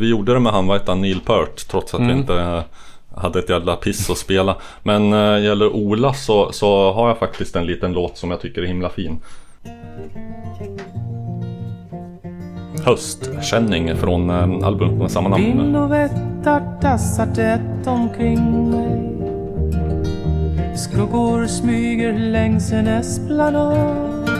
[0.00, 2.18] vi gjorde det med han, vad heter han, Neil Peart trots att vi Mm.
[2.18, 2.62] inte eh,
[3.16, 4.56] hade ett jävla piss att spela.
[4.82, 8.62] Men äh, gäller Ola så, så har jag faktiskt en liten låt som jag tycker
[8.62, 9.20] är himla fin.
[12.84, 15.44] Höstkänning från äh, albumet med samma namn.
[15.44, 19.14] Vind och vättar tassar tätt omkring mig
[20.76, 24.30] Skuggor smyger längs en esplanad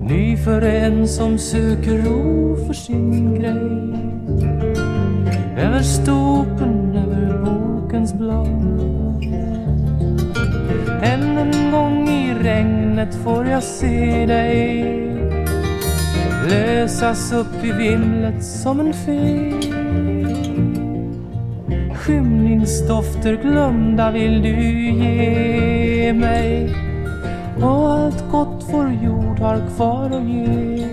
[0.00, 4.65] Ny för en som söker ro för sin grej
[5.56, 8.46] över stopen, över bokens blad
[11.02, 15.06] Än en gång i regnet får jag se dig
[16.48, 19.52] lösas upp i vimlet som en fe.
[21.94, 26.74] Skymningsdofter glömda vill du ge mig.
[27.62, 30.86] Och allt gott vår jord har kvar att ge.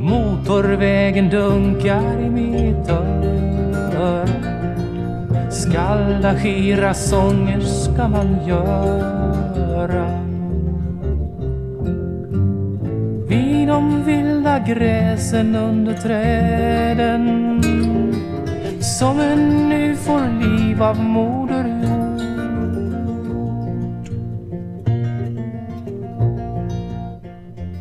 [0.00, 4.26] Motorvägen dunkar i mitt öra.
[5.50, 10.06] Skalla skira sånger ska man göra.
[13.28, 17.62] Vid de vilda gräsen under träden.
[18.80, 22.20] Som en nu får liv av moder jord.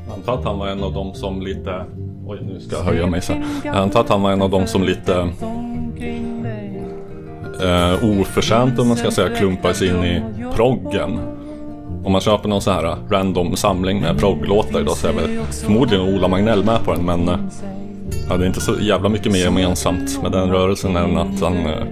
[0.08, 1.86] Jag antar att han var en av dem som lite,
[2.30, 3.34] oj nu ska jag höja mig så.
[3.63, 5.13] Jag antar att han var en av dem som lite
[7.62, 10.24] eh, oförtjänt om man ska säga klumpades in i
[10.56, 11.20] proggen.
[12.04, 16.15] Om man köper någon så här random samling med progglåtar idag så är väl förmodligen
[16.15, 17.36] Ola Magnell med på den men eh,
[18.30, 21.65] ja, det är inte så jävla mycket mer gemensamt med den rörelsen än att han
[21.65, 21.84] eh,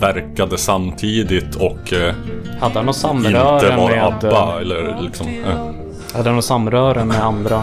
[0.00, 2.14] verkade samtidigt och eh,
[2.60, 4.04] Hade han något inte samröre var med...
[4.04, 5.56] ABBA eller liksom eh,
[6.14, 7.62] Hade han något samröre med andra?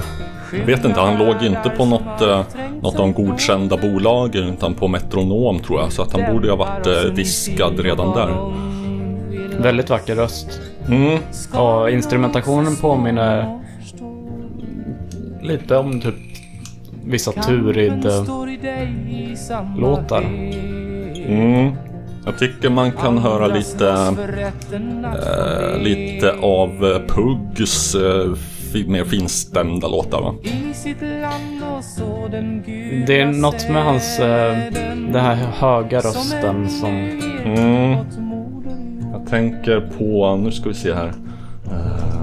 [0.60, 2.42] Jag vet inte, han låg inte på något, eh,
[2.82, 5.92] något av de godkända bolagen utan på Metronom tror jag.
[5.92, 8.52] Så att han borde ha varit eh, viskad redan där.
[9.62, 10.62] Väldigt vacker röst.
[10.88, 11.20] Mm.
[11.54, 13.60] Och instrumentationen påminner
[15.42, 16.16] lite om typ
[17.06, 20.22] vissa Turid-låtar.
[21.28, 21.72] Mm.
[22.26, 24.14] Jag tycker man kan höra lite,
[25.04, 28.53] eh, lite av eh, Puggs eh, fi-
[28.88, 30.36] mer finstämda låtar va?
[33.08, 34.58] Det är något med hans, eh,
[34.96, 36.90] den här höga rösten som...
[37.46, 37.98] Mm.
[39.12, 41.14] Jag tänker på, nu ska vi se här.
[41.72, 42.14] Eh.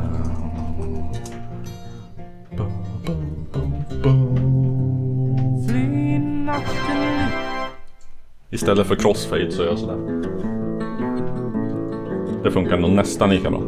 [8.50, 9.98] Istället för crossfade så gör jag sådär.
[12.44, 13.62] Det funkar nog nästan lika bra.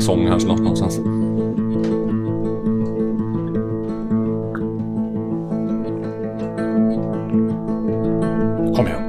[0.00, 0.96] Sång här snart någonstans.
[8.76, 9.02] Kom igen.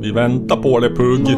[0.00, 1.36] Vi väntar på dig Pugg.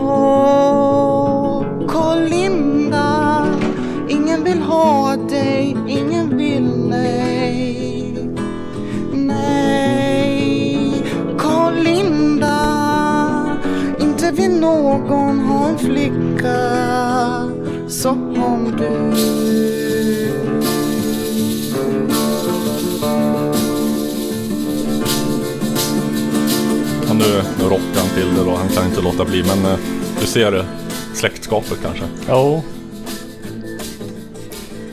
[27.07, 28.51] Ja, nu, nu rockar han till det då.
[28.57, 29.43] Han kan inte låta bli.
[29.43, 29.79] Men eh,
[30.21, 30.67] du ser det.
[31.15, 32.05] Släktskapet kanske.
[32.29, 32.63] Jo.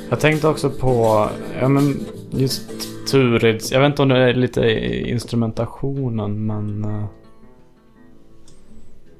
[0.09, 1.27] Jag tänkte också på,
[1.59, 2.61] ja men just
[3.11, 4.61] Turids, jag vet inte om det är lite
[5.09, 6.83] instrumentationen men...
[6.85, 7.05] eh,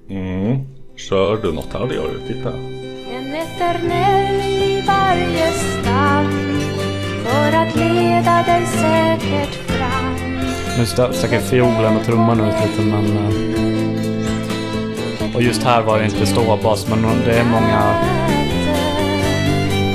[0.10, 0.60] Mm.
[0.96, 1.88] Kör du något här?
[1.88, 2.34] Det gör du.
[2.34, 2.52] Titta.
[3.60, 6.32] En eternell i varje stam
[7.26, 10.16] för att leda dig säkert fram.
[10.78, 13.18] Nu sta- stack jag fiolen och trumman ut lite men...
[13.18, 13.32] eh,
[15.36, 17.94] Och just här var det inte ståbas men det är många,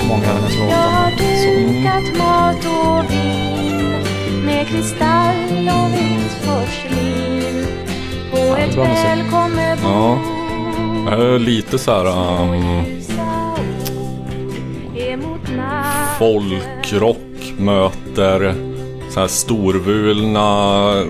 [0.09, 1.11] många av hennes Jag låtar.
[1.47, 4.03] dukat mat och vin
[4.45, 7.67] med kristall och vitt porslin
[8.31, 10.19] på Ja, ett välkommet Ja.
[11.05, 12.85] Det här är lite så här um,
[16.19, 18.55] folkrock möter
[19.11, 21.05] så här storvulna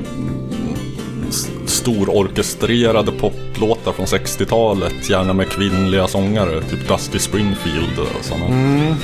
[1.66, 5.11] stororkestrerade poplåtar från 60-talet.
[5.11, 6.62] Gärna med kvinnliga sångare.
[6.62, 8.47] Typ Dusty Springfield och sådana.
[8.47, 8.95] mm.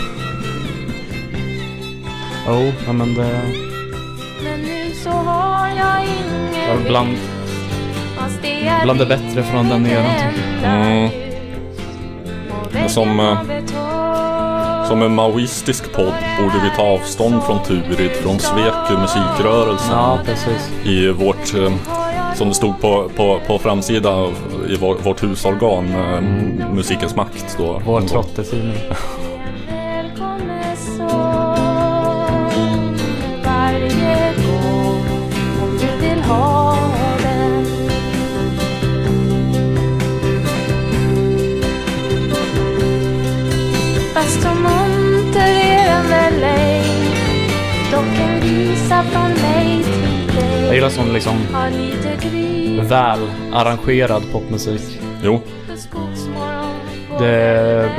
[2.47, 3.43] Jo, ja, men det...
[4.45, 7.17] Men nu så har jag Ja, ingen bland,
[8.17, 10.75] fast det är bland det bättre från den eran tycker jag.
[10.75, 11.11] Mm.
[12.75, 12.89] Mm.
[12.89, 13.39] Som, eh,
[14.93, 19.91] Som en maoistisk podd borde vi ta avstånd från Turid, från Sveku musikrörelsen.
[19.91, 20.71] Ja, precis.
[20.85, 21.73] I vårt, eh,
[22.35, 24.27] som det stod på, på, på framsida
[24.69, 26.21] i vår, vårt husorgan, eh,
[26.73, 27.57] Musikens makt.
[27.59, 27.83] Då.
[27.87, 28.77] Vår trottetidning.
[50.83, 51.37] Gillar sån liksom
[52.89, 53.19] väl
[53.53, 55.01] arrangerad popmusik.
[55.25, 55.41] Jo,
[57.19, 57.91] Det...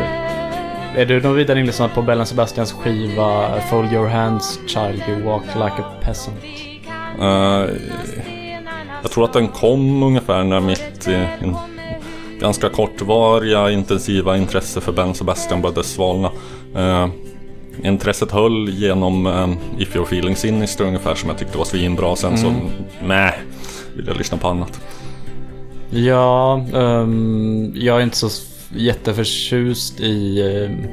[0.95, 5.43] Är du någon vidare inlyssnad på Bellen Sebastians skiva Fold Your Hands Child You Walk
[5.55, 6.37] Like a Peasant?
[7.21, 7.75] eh,
[9.01, 11.55] jag tror att den kom ungefär när mitt eh, in,
[12.39, 16.31] ganska kortvariga intensiva intresse för Ben Sebastian började svalna.
[16.75, 17.07] Eh,
[17.83, 22.15] intresset höll genom eh, If You're Feeling Sinister ungefär som jag tyckte var svinbra.
[22.15, 22.53] Sen så,
[23.03, 23.33] nej,
[23.95, 24.81] vill jag lyssna på annat.
[25.89, 28.29] Ja, ehm, jag är inte så
[28.75, 30.87] jätteförtjust i, ehm,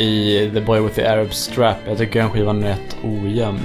[0.00, 1.76] i The Boy with the Arab Strap.
[1.88, 3.58] Jag tycker den skivan är rätt ojämn.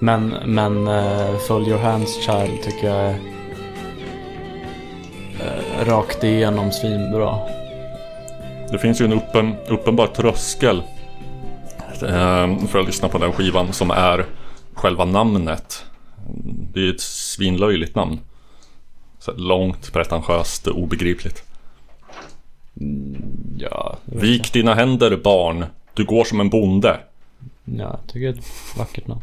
[0.00, 3.14] Men, men, men uh, Fold Your Hands Child tycker jag är
[5.40, 7.38] uh, rakt igenom svinbra.
[8.72, 10.82] Det finns ju en uppen, uppenbar tröskel
[12.02, 14.24] eh, för att lyssna på den skivan som är
[14.74, 15.84] själva namnet.
[16.72, 18.20] Det är ju ett svinlöjligt namn.
[19.18, 21.42] Så långt, pretentiöst, obegripligt.
[23.58, 27.00] Ja, Vik dina händer barn, du går som en bonde.
[27.64, 29.20] ja, jag tycker det är ett vackert namn.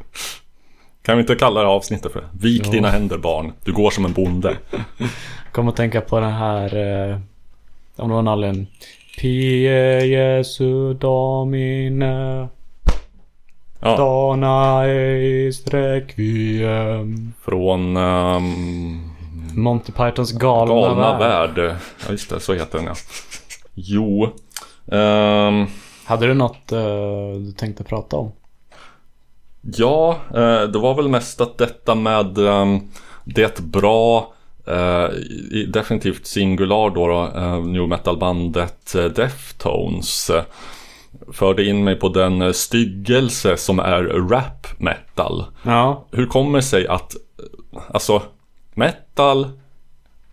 [1.02, 2.72] Kan vi inte kalla det här avsnittet för Vik Jo.
[2.72, 4.58] dina händer barn, du går som en bonde.
[5.52, 6.76] Kom att tänka på den här,
[7.12, 7.20] eh,
[7.96, 8.68] om en anledning.
[9.20, 12.48] Pie Jesu Domine
[13.82, 19.12] Ja, Dana eis requiem från ehm,
[19.56, 21.56] Monty Pythons galna, Galna värld.
[21.58, 21.76] värld.
[22.06, 22.96] Ja just det, så heter den ja.
[23.74, 24.30] Jo.
[24.92, 25.66] ehm,
[26.06, 26.80] Hade du något eh,
[27.46, 28.32] du tänkte prata om?
[29.62, 32.80] Ja, eh, det var väl mest att detta med ehm,
[33.24, 34.34] det bra,
[34.68, 35.10] eh,
[35.68, 40.32] definitivt singular då, då eh, new metal-bandet eh, Deftones.
[41.34, 45.46] förde in mig på den styggelse som är rap metal.
[45.64, 46.06] Ja.
[46.12, 47.16] Hur kommer det sig att,
[47.88, 48.22] alltså,
[48.74, 49.50] metal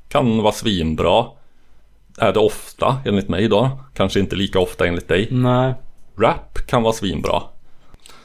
[0.08, 1.26] kan vara svinbra.
[2.18, 3.70] Är det ofta enligt mig då?
[3.94, 5.28] Kanske inte lika ofta enligt dig.
[5.30, 5.74] Nej.
[6.18, 7.42] Rap kan vara svinbra.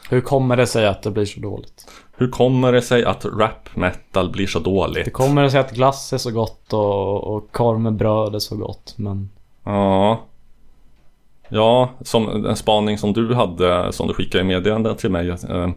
[0.10, 1.88] Hur kommer det sig att det blir så dåligt?
[2.18, 5.14] Hur kommer det sig att rap metal blir så Det dåligt?
[5.14, 8.56] kommer det sig att glass är så gott och, och korv med bröd är så
[8.56, 9.30] gott, men...
[9.64, 10.22] Ja.
[11.50, 15.30] Ja, som en spaning som du hade, som du skickade i meddelande till mig.
[15.30, 15.70] Eh,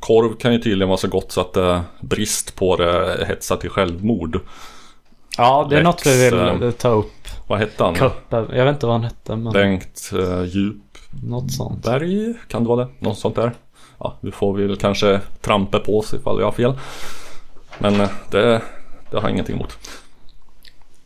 [0.00, 3.70] korv kan ju tydligen vara så gott så att eh, brist på det hetsar till
[3.70, 4.40] självmord.
[5.38, 7.12] Ja, det är Lex, något vi vill eh, ta upp.
[7.46, 7.94] Vad hette han?
[7.94, 8.46] Kuppen.
[8.52, 10.42] Jag vet inte vad han hette, men Bengt eh,
[11.22, 11.86] något sånt.
[11.86, 12.34] Djupberg?
[12.48, 12.90] Kan det vara det?
[12.98, 13.52] Något sånt där.
[13.98, 16.74] Ja, du får väl kanske trampa på sig ifall jag har fel.
[17.78, 18.62] Men eh, det,
[19.10, 19.78] det har jag ingenting emot.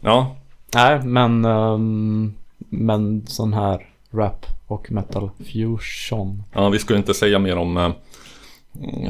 [0.00, 0.36] Ja,
[0.74, 1.44] Nej, men...
[1.44, 2.34] ehm,
[2.70, 6.42] men sån här rap och metal fusion.
[6.52, 7.92] Ja, vi skulle inte säga mer om eh,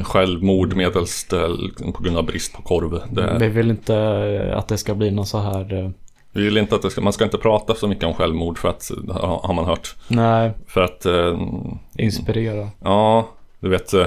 [0.03, 1.29] självmord medelst
[1.93, 3.01] på grund av brist på korv.
[3.11, 5.93] Det, Vi vill inte eh, att det ska bli någon så här...
[6.33, 8.69] eh, vi vill inte att ska, man ska inte prata så mycket om självmord för
[8.69, 9.95] att, det har man hört.
[10.07, 11.39] Nej, För att, eh,
[11.97, 12.69] inspirera.
[12.83, 13.27] ja,
[13.59, 14.05] du vet, eh,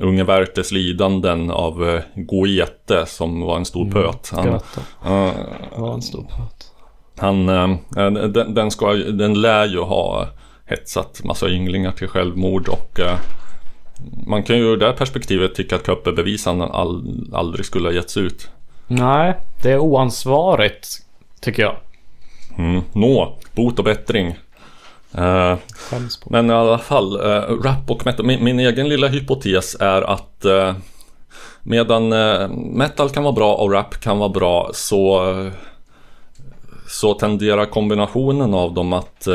[0.00, 4.30] Unge Werthers lidanden av eh, Goethe som var en stor pöt.
[4.34, 4.60] Han,
[5.04, 5.32] ja,
[5.76, 6.72] var en stor pöt.
[7.18, 7.76] han, eh,
[8.28, 10.26] den, den, ska, den lär ju ha
[10.66, 13.18] hetsat massa ynglingar till självmord och eh,
[14.26, 18.48] man kan ju ur det perspektivet tycka att Köppebevisaren all, aldrig skulle ha getts ut.
[18.86, 20.86] Nej, det är oansvarigt.
[21.42, 21.76] Tycker jag.
[22.58, 22.82] Mm.
[22.92, 24.34] Nå, bot och bättring.
[26.24, 26.30] På.
[26.30, 28.26] men i alla fall, eh, rap och metal.
[28.26, 30.74] Min, min egen lilla hypotes är att eh,
[31.62, 32.08] medan
[32.76, 35.34] metal kan vara bra och rap kan vara bra så,
[36.88, 39.28] så tenderar kombinationen av dem att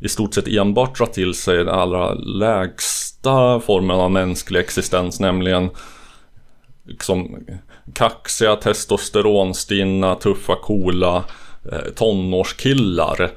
[0.00, 5.70] i stort sett enbart dra till sig den allra lägsta formen av mänsklig existens, nämligen
[6.84, 7.36] liksom
[7.94, 11.24] kaxiga, testosteronstinna, tuffa, coola
[11.72, 13.30] eh, tonårskillar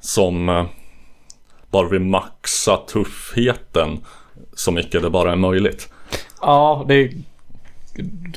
[0.00, 0.64] som eh,
[1.70, 3.98] bara vill maxa tuffheten
[4.54, 5.92] så mycket det bara är möjligt.
[6.40, 7.12] Ja, det är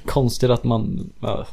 [0.05, 1.11] konstigt att man...
[1.19, 1.45] ja.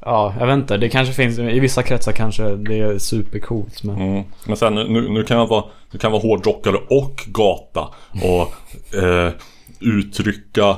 [0.00, 0.76] Ja, jag vet inte.
[0.76, 3.96] Det kanske finns, i vissa kretsar kanske det är supercoolt men...
[3.96, 4.24] Mm.
[4.46, 7.88] Men sen nu, nu kan jag vara, nu kan jag vara hårdrockare och gata
[8.22, 8.54] och
[9.02, 9.32] eh,
[9.80, 10.76] uttrycka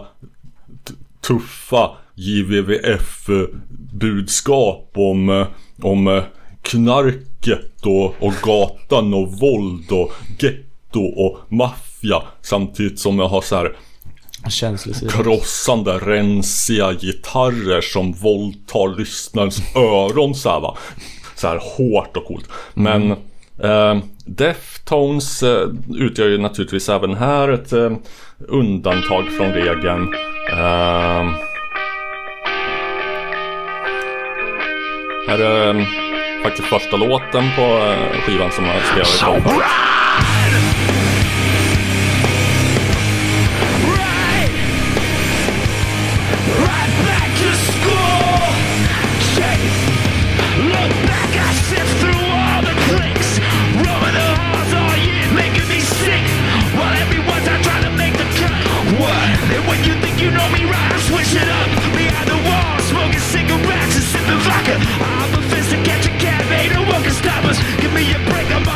[1.20, 1.90] tuffa
[2.20, 5.46] JVVF-budskap om, eh,
[5.82, 6.22] om eh,
[6.62, 13.56] knarket och, och gatan och våld och getto och maffia samtidigt som jag har så
[13.56, 13.76] här
[15.10, 20.76] krossande, rensiga gitarrer som våldtar lyssnarens öron så här va.
[21.36, 22.48] Så här hårt och coolt.
[22.74, 23.10] Men
[23.62, 27.92] eh, Deftones eh, utgör ju naturligtvis även här ett eh,
[28.38, 30.08] undantag från regeln.
[35.30, 35.86] Här är
[36.42, 40.29] faktiskt första låten på eh, skivan som jag spelar i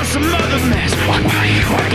[0.04, 0.92] some other mess.
[1.08, 1.93] What about you?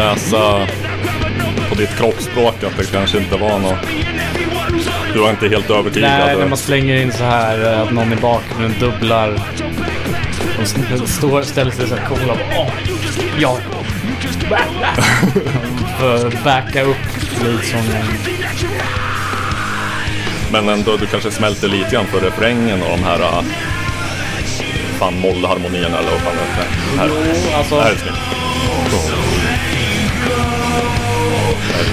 [0.00, 0.66] Läsa
[1.68, 3.78] på ditt kroppsspråk att det kanske inte var något
[5.14, 6.10] Du var inte helt övertygad?
[6.10, 9.34] Nej, när man slänger in så här eh, att någon i bakgrunden dubblar.
[10.62, 10.74] S-
[11.16, 12.66] står, ställer sig så här coola och bara,
[13.38, 13.58] ja.
[15.98, 16.96] För att backa upp
[17.44, 18.06] leadsångaren.
[20.52, 23.20] Men ändå, du kanske smälter lite grann för refrängen och de här...
[23.20, 23.42] äh,
[24.98, 26.98] Fan, mollharmonierna eller vad fan det är.
[26.98, 29.19] Här, Jo, alltså det här är snyggt.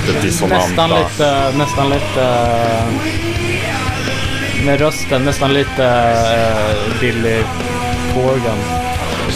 [0.07, 0.65] Lite dissonanta.
[0.67, 2.21] nästan lite, nästan lite...
[2.21, 2.85] eh,
[4.65, 7.41] Med rösten, nästan lite uh, Billy
[8.13, 8.57] Corgan.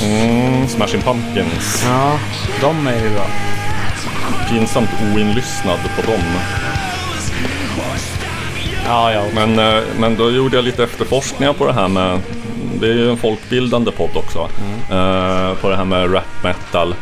[0.03, 1.83] Mm, Smashing Pumpkins.
[1.87, 2.19] Ja,
[2.61, 3.25] de är ju bra.
[4.49, 6.21] pinsamt oinlyssnad på dem.
[8.85, 9.23] Ja, ja.
[9.35, 12.19] Men, eh, men då gjorde jag lite efterforskningar på det här med
[12.79, 14.39] Det är ju en folkbildande podd också
[14.95, 16.95] eh, På det här med rap metal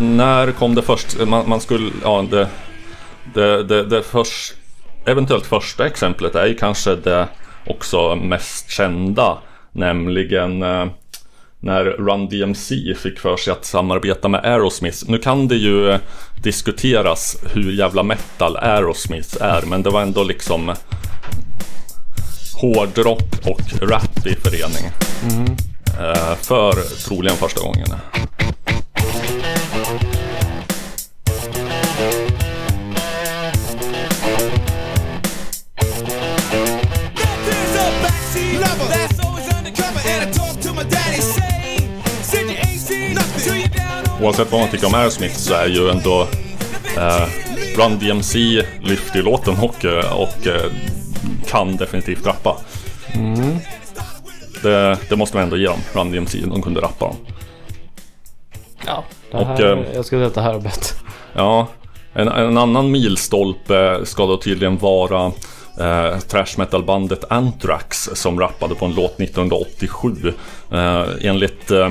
[0.00, 1.16] När kom det först?
[1.26, 2.48] Man, man skulle, ja det
[3.34, 4.54] Det, det, det först
[5.06, 7.28] Eventuellt första exemplet är ju kanske det
[7.66, 9.38] också mest kända
[9.74, 10.86] Nämligen eh,
[11.60, 14.98] när Run DMC fick för sig att samarbeta med Aerosmith.
[15.06, 16.00] Nu kan det ju eh,
[16.42, 20.74] diskuteras hur jävla metal Aerosmith är, men det var ändå liksom
[22.60, 24.90] hårdrock och rap i förening.
[26.00, 27.88] Eh, för troligen första gången.
[44.24, 46.26] Oavsett vad man tycker om Aerosmith så är ju ändå
[46.96, 47.28] eh,
[47.76, 48.38] Run DMC
[48.82, 50.72] lyfter ju låten och, eh, och eh,
[51.46, 52.56] kan definitivt rappa.
[54.62, 57.16] Det, det måste man ändå ge dem, Run DMC, de kunde rappa dem.
[58.86, 59.04] ja.
[59.30, 60.96] Det Och, här, eh, jag skulle säga att det här är bättre.
[61.34, 61.68] Ja,
[62.12, 65.32] en, en annan milstolpe ska då tydligen vara
[65.80, 70.32] eh, trash metal-bandet Anthrax som rappade på en låt 1987.
[70.72, 71.90] Eh, enligt eh,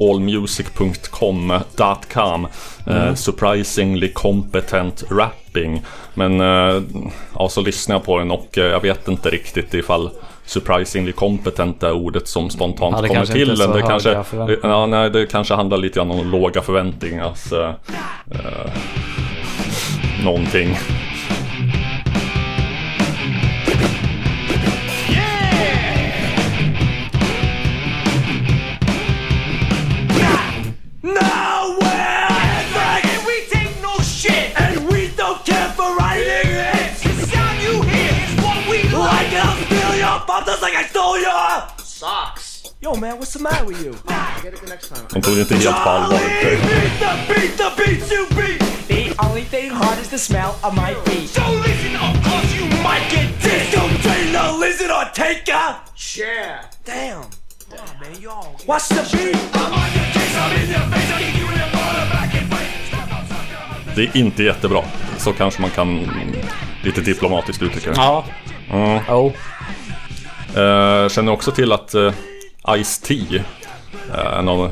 [0.00, 2.46] allmusic.com.com
[2.86, 5.82] eh, Surprisingly competent rapping.
[6.14, 6.82] Men eh,
[7.34, 10.10] ja, så lyssnade jag på den och eh, jag vet inte riktigt ifall
[10.44, 13.72] Surprisingly competent är ordet som spontant Ja, kommer till inte är en.
[13.72, 14.24] så Det kanske,
[14.62, 17.24] ja, nej, det kanske handlar lite grann om låga förväntningar.
[17.24, 17.74] Alltså,
[18.30, 18.70] eh,
[20.24, 20.76] någonting.
[40.26, 42.74] Your buttons like I stole your socks.
[42.80, 43.94] Yo, man, what's the matter with you?
[45.12, 46.18] De tog det inte helt på allvar.
[46.18, 48.62] Beat the beat, the beats you beat.
[48.88, 51.28] The only thing hard is the smell of my feet.
[51.28, 53.72] So listen up, cause you might get dissed.
[53.72, 56.60] Don't train the lizard or take a share.
[56.84, 57.24] Damn.
[57.70, 58.56] Damn, man, you all.
[58.66, 59.36] What's the beat?
[59.54, 61.68] I'm on your case, I'm in your face, I'll give you in the
[62.12, 62.46] back and
[62.90, 63.94] sucker.
[63.94, 64.82] Det är inte jättebra.
[65.18, 66.10] Så kanske man kan
[66.82, 67.96] lite diplomatiskt uttrycka det.
[67.96, 68.24] Ja.
[68.70, 69.14] Ja.
[69.14, 69.32] Oh.
[70.56, 72.12] Eh, känner också till att uh,
[72.68, 74.70] Ice-T, uh, en av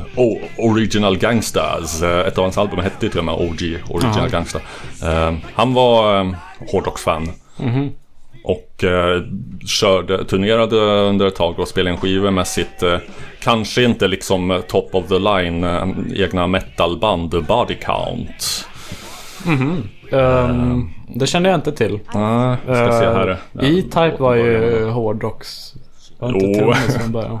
[0.57, 4.59] Original Gangsters, eh, ett av hans album hette till och med OG, Original Gangsta.
[5.03, 6.35] Eh, han var uh,
[6.71, 7.31] hårdrocksfan.
[8.43, 9.21] Och eh,
[9.67, 12.97] körde, turnerade under ett tag och spelade en skiva med sitt, eh,
[13.39, 18.67] kanske inte liksom eh, top of the line, eh, egna metalband Body Count.
[20.11, 21.99] Ehm, det kände jag inte till.
[22.07, 23.39] Ah, ska se här.
[23.61, 25.73] E-Type var ju hårdrocks.
[26.19, 27.39] Var inte trummis från början.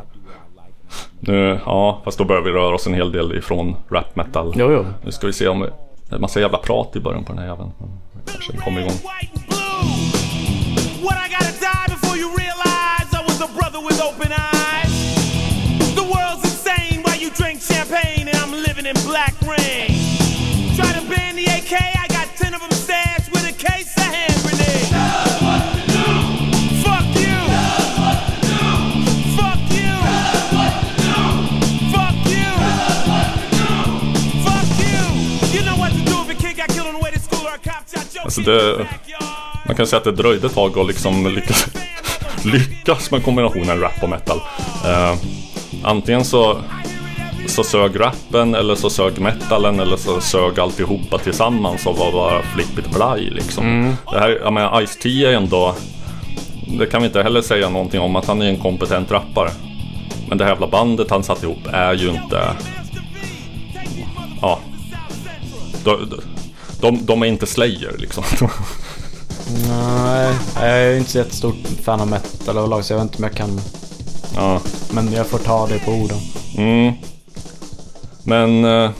[1.19, 4.53] Nu, ja, fast då börjar vi röra oss en hel del ifrån rap metal.
[4.55, 4.85] Jo, jo.
[5.05, 5.67] Nu ska vi se om vi...
[6.09, 7.71] Det är massa jävla prat i början på den här jäveln.
[8.31, 8.95] Kanske den kommer igång.
[17.59, 19.94] Champagne and I'm living in black rain.
[38.45, 38.87] Det...
[39.67, 41.67] Man kan säga att det dröjde ett tag att liksom lyckas,
[42.45, 44.37] lyckas med kombinationen rap och metal.
[44.85, 45.15] Eh,
[45.83, 46.57] antingen så,
[47.47, 52.41] så sög rappen eller så sög metalen eller så sög alltihopa tillsammans och var bara
[52.41, 53.95] flippigt blaj liksom.
[54.11, 55.75] Det här, jag menar Ice-T är ändå...
[56.79, 59.49] Det kan vi inte heller säga någonting om att han är en kompetent rappare.
[60.29, 62.41] Men det här jävla bandet han satt ihop är ju inte...
[64.41, 64.59] Ja.
[66.81, 68.23] De, de är inte Slayer liksom.
[69.67, 73.23] Nej, jag är inte så jättestort fan av metal överlag så jag vet inte om
[73.23, 73.59] jag kan...
[74.35, 74.61] ja.
[74.93, 76.17] Men jag får ta det på orden.
[76.57, 76.93] Mm.
[78.23, 78.91] Men eh,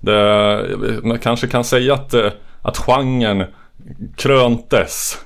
[0.00, 2.30] det, man kanske kan säga att, eh,
[2.62, 3.44] att genren
[4.16, 5.18] kröntes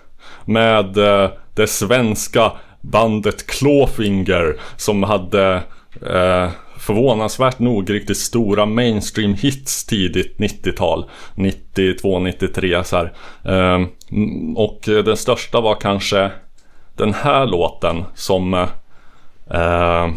[0.45, 5.63] med eh, det svenska bandet Clawfinger som hade
[6.07, 6.51] eh,
[6.87, 11.11] förvånansvärt nog riktigt stora mainstream hits tidigt 90-tal.
[11.35, 13.13] 92, 93 så här.
[13.45, 16.31] Ehm, och den största var kanske
[16.97, 18.55] den här låten som
[19.51, 20.09] eh,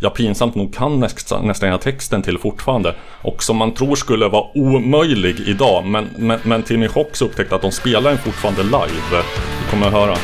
[0.00, 2.94] jag pinsamt nog kan nästan, nästan hela texten till fortfarande.
[3.22, 5.86] Och som man tror skulle vara omöjlig idag.
[5.86, 9.22] Men, men, men till min chock så upptäckte att de spelar den fortfarande live.
[9.64, 10.16] Du kommer att höra.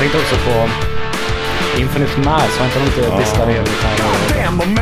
[0.00, 0.68] Tänkte också på
[1.80, 4.44] Infinite Mass, har inte de lite distade elgitarrer?
[4.44, 4.80] Damn, my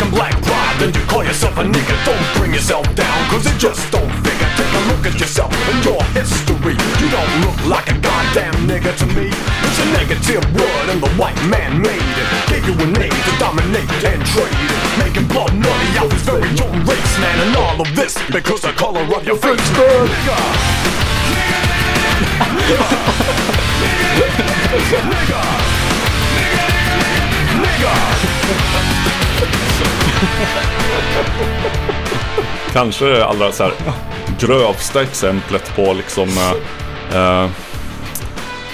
[0.00, 0.40] man, you see I can't understand what you wanna say, nigga, to your brother, man.
[0.40, 1.96] Talking black pride, then you call yourself a nigga.
[2.04, 4.48] Don't bring yourself down, cause it just don't figure.
[4.56, 6.76] Take a look at yourself and your history.
[7.00, 9.28] You don't look like a goddamn nigga to me.
[9.28, 12.28] It's a negative word and the white man made it.
[12.48, 14.70] Gave you a name to dominate and trade.
[14.98, 17.48] Making blood money out his very own race, man.
[17.48, 20.08] And all of this because the color of your face, man
[22.50, 22.80] Nigga
[24.20, 25.60] Nigga Nigga Nigga
[27.60, 27.92] Nigga
[28.48, 28.89] nigga.
[32.72, 33.72] Kanske det allra så här
[34.38, 36.52] grövsta exemplet på liksom eh,
[37.16, 37.48] eh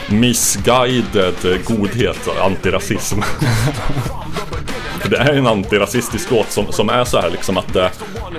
[0.09, 3.21] missguided godhet, antirasism.
[5.01, 7.89] För det är en antirasistisk låt som, som är så här liksom att eh,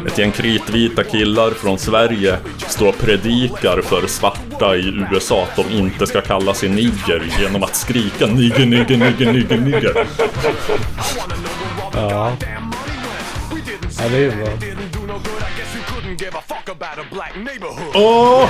[0.07, 5.77] ett gäng kritvita killar från Sverige står och predikar för svarta i USA att de
[5.77, 10.07] inte ska kalla sig nigger genom att skrika nigger, nigger, nigger, nigger, nigger.
[11.93, 12.31] Ja.
[13.99, 14.47] Ja, det är ju bra.
[17.93, 18.49] Åh!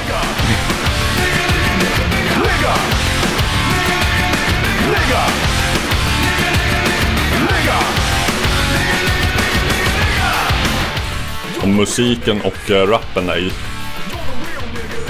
[11.62, 13.52] Och musiken och eh, rappen är ju...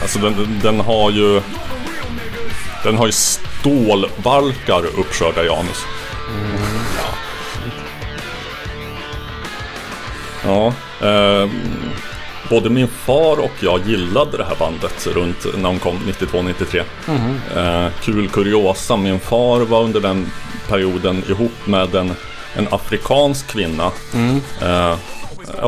[0.01, 1.41] Alltså den, den- har ju...
[2.83, 5.85] Den har ju stålbalkar uppkörda i anus.
[10.48, 10.74] Ja.
[11.08, 11.50] Eh,
[12.50, 16.84] både min far och jag gillade det här bandet runt när de kom 92-93.
[17.56, 20.32] Eh, kul kuriosa, min far var under den
[20.68, 22.12] perioden ihop med en,
[22.54, 23.91] en afrikansk kvinna.
[24.62, 24.98] Eh, ja,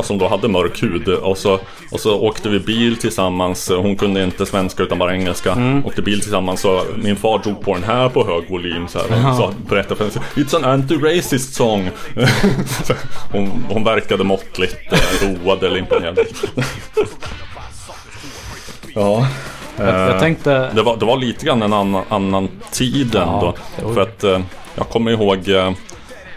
[0.02, 1.08] som då hade mörk hud.
[1.08, 1.58] Och så,
[1.90, 3.70] och så åkte vi bil tillsammans.
[3.70, 5.80] Hon kunde inte svenska utan bara engelska.
[5.84, 8.88] Åkte bil tillsammans så min far drog på den här på hög volym.
[8.88, 10.26] Så här, och så berättade för henne.
[10.34, 11.90] It's an anti-racist song.
[13.32, 14.98] Hon, hon verkade måttligt eh,
[15.44, 16.18] road eller imponerad.
[18.94, 19.26] ja.
[19.76, 20.70] Jag, jag tänkte...
[20.74, 23.54] Det var, det var lite grann en annan, annan tid ändå.
[23.82, 23.94] jo.
[23.94, 24.40] För att eh,
[24.74, 25.72] jag kommer ihåg, eh,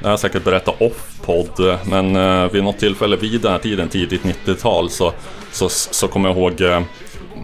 [0.03, 3.59] det har jag säkert berättat off-podd, eh, men eh, vid något tillfälle vid den här
[3.59, 5.13] tiden, tidigt 90-tal, så,
[5.51, 6.81] så, så kommer jag ihåg eh,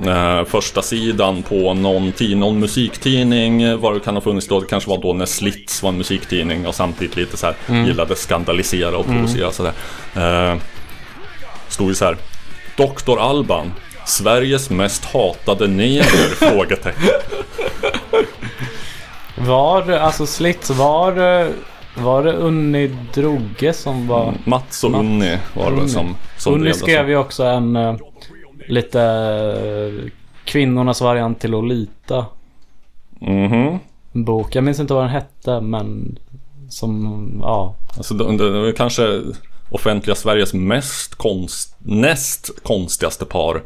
[0.08, 4.66] eh, första sidan på någon, någon musiktidning, eh, vad det kan ha funnits då, det
[4.68, 8.98] kanske var då när Slits var en musiktidning och samtidigt lite så här gillade skandalisera
[8.98, 9.74] och provocera sådär.
[10.16, 10.58] Eh,
[11.68, 12.18] stod ju så här,
[12.76, 13.20] Dr.
[13.20, 13.74] Alban,
[14.06, 16.04] Sveriges mest hatade neger?
[16.36, 17.10] Frågetecken.
[19.36, 21.14] Var, alltså Slits, var,
[21.98, 24.34] var det Unni Droge som var...
[24.44, 27.96] Mats och Unni var det som, som Unni skrev ju också en eh,
[28.68, 30.12] lite eh,
[30.46, 32.26] kvinnornas variant till Lolita.
[33.20, 33.80] Mhm.
[34.14, 34.56] En bok.
[34.56, 36.20] Jag minns inte vad den hette men
[36.70, 37.76] som, ja.
[37.98, 39.22] Alltså det, det var kanske
[39.70, 43.64] offentliga Sveriges mest konst, näst konstigaste par.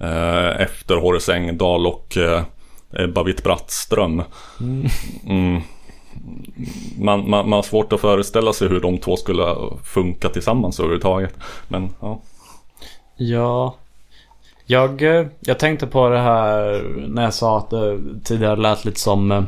[0.00, 2.42] Eh, efter Horace Engdahl och eh,
[2.92, 4.22] Ebba Witt-Brattström.
[5.26, 5.62] Mm.
[6.98, 11.34] Man, man, man har svårt att föreställa sig hur de två skulle funka tillsammans överhuvudtaget.
[11.68, 12.20] Men ja.
[13.16, 13.74] Ja.
[14.66, 19.00] Jag, eh, jag tänkte på det här när jag sa att det tidigare lät lite
[19.00, 19.42] som eh,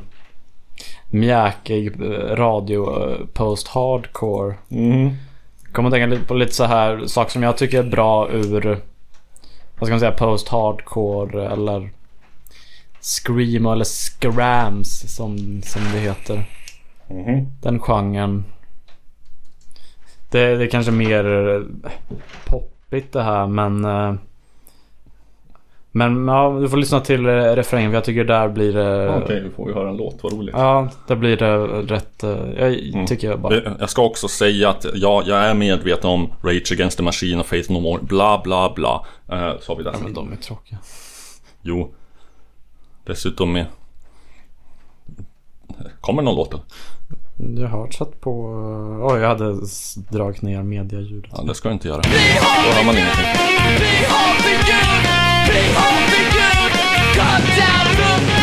[1.11, 4.55] mjäkig eh, radio eh, post-hardcore.
[4.71, 5.11] Mm.
[5.73, 8.79] Kommer att tänka lite på lite så här saker som jag tycker är bra ur
[9.79, 11.91] vad ska man säga post-hardcore eller
[13.03, 16.45] screamo eller scrams som, som det heter.
[17.09, 17.47] Mhm.
[17.63, 18.45] Den genren.
[20.31, 21.91] Det, det är kanske mer eh,
[22.45, 24.15] poppigt det här men eh,
[25.95, 29.43] men ja, du får lyssna till eh, refrängen för jag tycker där blir det Okej,
[29.43, 30.55] vi får ju höra en låt, vad roligt.
[30.59, 32.25] Ja, där blir det rätt
[32.93, 36.73] Jag tycker jag bara Jag ska också säga att ja, jag är medveten om Rage
[36.73, 39.07] Against the Machine och Faith No More, bla bla bla.
[39.29, 39.95] Eh, så har vi där.
[40.03, 40.79] Men de är tråkiga.
[41.63, 41.95] Jo.
[43.05, 43.67] Dessutom är...
[46.01, 46.55] Kommer någon låt?
[47.37, 48.31] Jag har satt på...
[49.03, 49.59] Oj, jag hade
[50.11, 51.31] dragit ner medialjudet.
[51.37, 52.01] Ja, det ska jag inte göra.
[52.03, 53.25] Då hör man ingenting.
[53.79, 54.73] Vi har förbjud,
[55.49, 56.63] vi har förbjud
[57.15, 58.42] Cut down the pipe All worked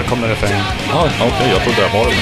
[0.00, 0.64] Här kommer refrängen.
[0.92, 2.16] Ah, Okej, jag trodde det var det.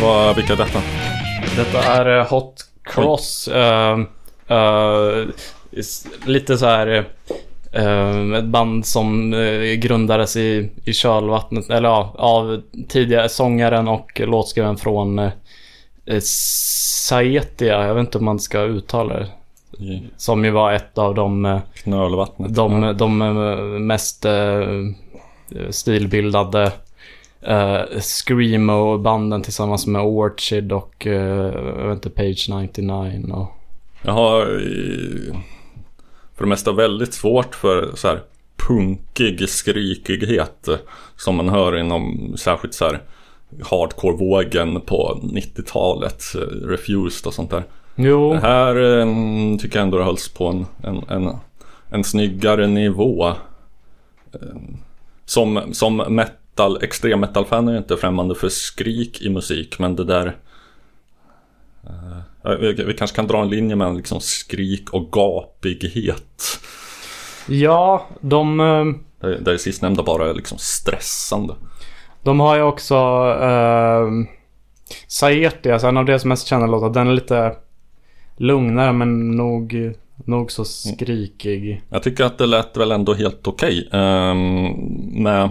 [0.00, 0.82] Vad, vilka är detta?
[1.56, 2.54] Detta är eh, Hot
[2.84, 3.48] Cross.
[3.48, 3.98] eh,
[4.46, 5.28] eh,
[6.26, 7.06] lite så här...
[7.72, 14.20] eh, ett band som eh, grundades i, i kölvattnet, eller ja, av tidigare sångaren och
[14.24, 15.30] låtskrivaren från uh,
[16.20, 17.86] Saetia.
[17.86, 19.28] Jag vet inte om man ska uttala det.
[19.84, 22.54] I Som ju var ett av de, knölvattnet?
[22.54, 24.26] de, de eh, mest
[25.70, 26.72] stilbildade
[27.48, 33.46] uh, Screamo-banden tillsammans med Orchid och uh, jag vet inte, Page 99 och...
[34.04, 35.32] Jag har i-
[36.36, 38.20] för det mesta väldigt svårt för så här
[38.56, 40.68] punkig skrikighet
[41.16, 43.02] som man hör inom särskilt så här
[43.70, 47.64] hardcore-vågen på 90-talet, eh, Refused och sånt där.
[47.96, 49.06] Jo, Det här eh,
[49.58, 51.36] tycker jag ändå det hölls på en, en, en,
[51.90, 53.26] en snyggare nivå.
[54.32, 54.56] Eh,
[55.26, 60.04] Som, som metal, extrem metal-fan är jag inte främmande för skrik i musik, men det
[60.04, 60.36] där
[61.86, 66.60] eh, vi, kanske kan dra en linje mellan liksom skrik och gapighet.
[67.48, 71.54] ja, de, eh, där det sistnämnda bara är liksom stressande.
[72.22, 72.94] de har ju också
[73.42, 74.26] uh,
[75.06, 76.90] Saetia, alltså en av deras mest kända låtar.
[76.90, 77.56] Den är lite
[78.36, 79.92] lugnare men nog,
[80.24, 81.82] nog så skrikig.
[81.88, 83.88] Jag tycker att det lät väl ändå helt okej.
[83.92, 84.66] ehm,
[85.22, 85.50] med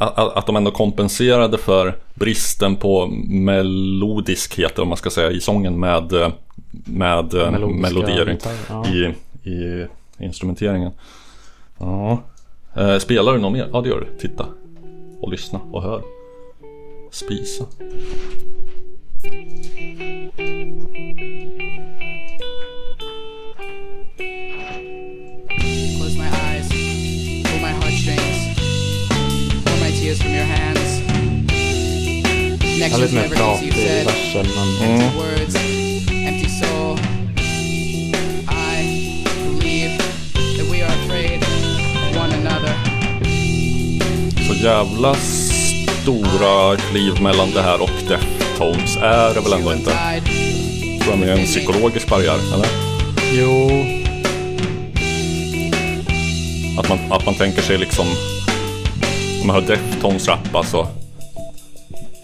[0.00, 5.80] att, att de ändå kompenserade för bristen på melodiskhet, om man ska säga, i sången
[5.80, 6.32] med,
[6.84, 7.50] med eh,
[7.90, 8.38] gitarrer,
[8.68, 8.86] ja.
[8.86, 9.14] i,
[9.50, 9.86] i
[10.18, 10.92] instrumenteringen.
[11.78, 12.22] Ja.
[12.76, 13.68] Eh, Spelar du något mer?
[13.72, 14.18] Ja, det gör du.
[14.18, 14.46] Titta.
[15.20, 16.02] Och lyssna och hör.
[17.10, 17.64] Spisa.
[30.06, 31.00] Tears from your hands.
[32.60, 34.06] Connections never i you said.
[34.06, 35.54] Empty words,
[36.28, 36.96] empty soul.
[38.48, 38.76] I
[39.44, 39.98] believe
[40.56, 42.74] that we are afraid of one another.
[44.48, 49.90] Så jävla stora kliv mellan det här och Deftones är det väl ändå inte?
[51.00, 52.68] Tror jag med en psykologisk barriär, eller?
[53.32, 53.70] Jo,
[56.78, 58.35] Att man, att man tänker sig liksom Om
[59.46, 60.88] man hör Deftones rappa så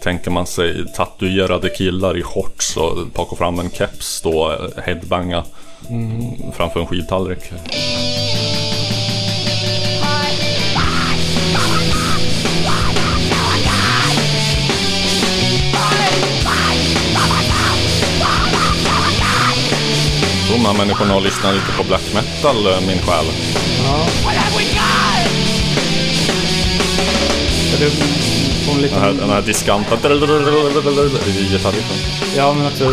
[0.03, 5.43] Tänker man sig tatuerade killar i shorts och pakar fram en keps då headbanga
[6.53, 7.39] Framför en skivtallrik
[20.51, 23.25] De här människorna har lyssnat lite på black metal eh, min själ.
[23.25, 25.02] Det
[27.89, 28.81] får.
[28.81, 29.97] Den här, den här diskanta
[31.49, 31.97] gitarriffen
[32.37, 32.91] Ja men också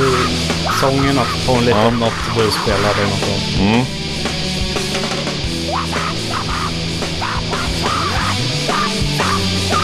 [0.81, 1.91] sången och på en liten Ja.
[1.91, 3.85] något du spelade något mm.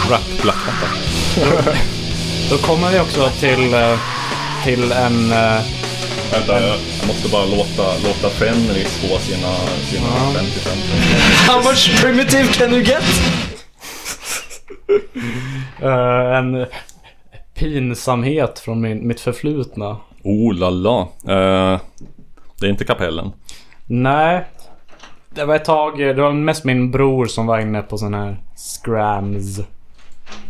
[0.09, 1.75] Rap black metal
[2.49, 3.99] Då kommer vi också till, eh,
[4.63, 5.31] till en...
[5.31, 5.61] eh,
[6.31, 6.77] Vänta, jag
[7.07, 9.55] måste bara låta, låta Fenris få sina,
[9.89, 10.33] sina Ja.
[10.33, 10.81] 50 cent.
[11.47, 13.03] How much primitive can you get?
[15.81, 16.65] Eh, en
[17.53, 19.97] pinsamhet från min, mitt förflutna.
[20.23, 21.01] Oh la la.
[21.23, 21.79] Eh,
[22.59, 23.31] det är inte kapellen.
[23.85, 24.45] Nej.
[25.29, 28.37] Det var ett tag, det var mest min bror som var inne på sån här
[28.55, 29.59] scrams.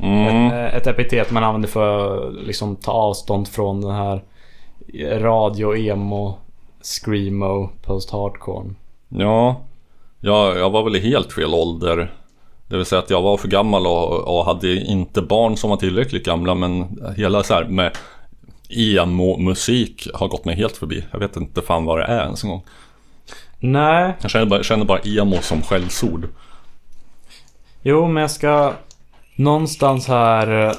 [0.02, 0.48] Mm.
[0.48, 4.22] Ett, ett epitet man använder för att liksom ta avstånd från den här
[5.20, 6.38] radio, emo,
[6.82, 8.74] screamo, post-hardcore.
[9.10, 9.62] Ja,
[10.20, 12.14] jag, jag var väl i helt fel ålder.
[12.68, 15.78] Det vill säga att jag var för gammal och, och hade inte barn som var
[15.78, 16.56] tillräckligt gamla.
[16.56, 17.98] Men hela så här med
[18.70, 21.04] emo-musik har gått mig helt förbi.
[21.12, 22.64] Jag vet inte fan vad det är ens en gång.
[23.60, 26.28] Nej, Jag känner bara, känner bara emo som skällsord.
[27.82, 28.74] jo men jag ska...
[29.36, 30.74] Någonstans här eh,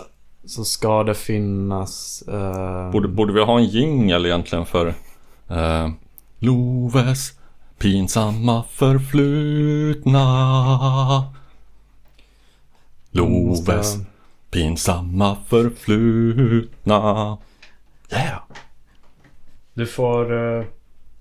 [0.47, 2.23] så ska det finnas...
[2.29, 4.87] eh, Borde, borde vi ha en jingel egentligen för
[5.51, 5.89] eh,
[6.39, 7.33] Loves
[7.79, 10.19] pinsamma förflutna
[13.19, 14.05] Loves måste-
[14.51, 17.39] pinsamma förflutna
[18.13, 18.39] Yeah!
[19.75, 20.33] Du får...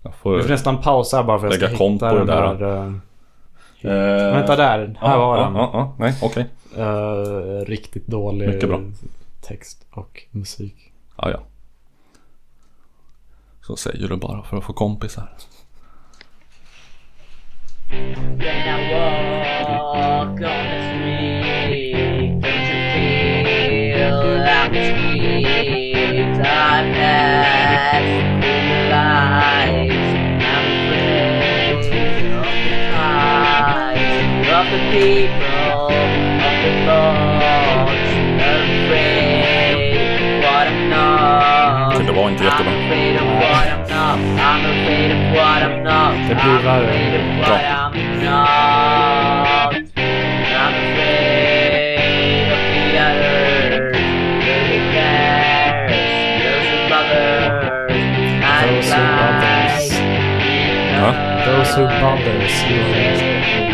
[0.02, 0.36] Jag får...
[0.38, 2.54] Vi får nästan pausa bara för att jag Lägga ska hitta den där.
[2.56, 2.88] där...
[2.88, 2.94] eh,
[3.82, 5.54] Eh, Vänta där, här var den.
[6.00, 6.46] Nej, okej.
[6.78, 8.82] Eh, riktigt dålig Mycket bra.
[9.42, 10.76] text och musik.
[11.18, 11.40] Ja, ja.
[13.62, 15.30] Så säger du bara för att få kompisar.
[17.90, 20.38] When I walk on
[28.08, 29.04] of the
[32.96, 35.92] eyes of the people,
[36.48, 38.12] of the thoughts.
[38.88, 39.76] Afraid
[40.44, 41.96] what I'm not.
[41.96, 42.72] Okej, det var inte jättebra.
[42.72, 44.18] I'm afraid of what I'm not.
[44.40, 46.14] I'm afraid of what I'm not.
[46.30, 46.90] Det blir I'm värre.
[46.90, 47.58] afraid of Bra.
[61.68, 63.68] Those who bothers.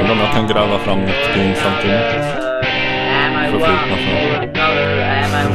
[0.00, 2.40] Undrar om jag kan gräva fram något pinsamt ur mitt
[3.50, 5.50] Förflutna från-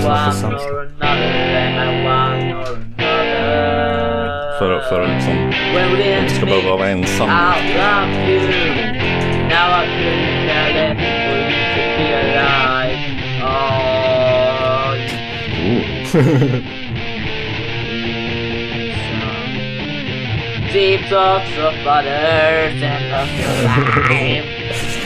[4.59, 5.51] För, för att liksom
[6.21, 7.30] inte ska behöva vara ensam.
[20.72, 24.47] Deep thoughts of others and of your life.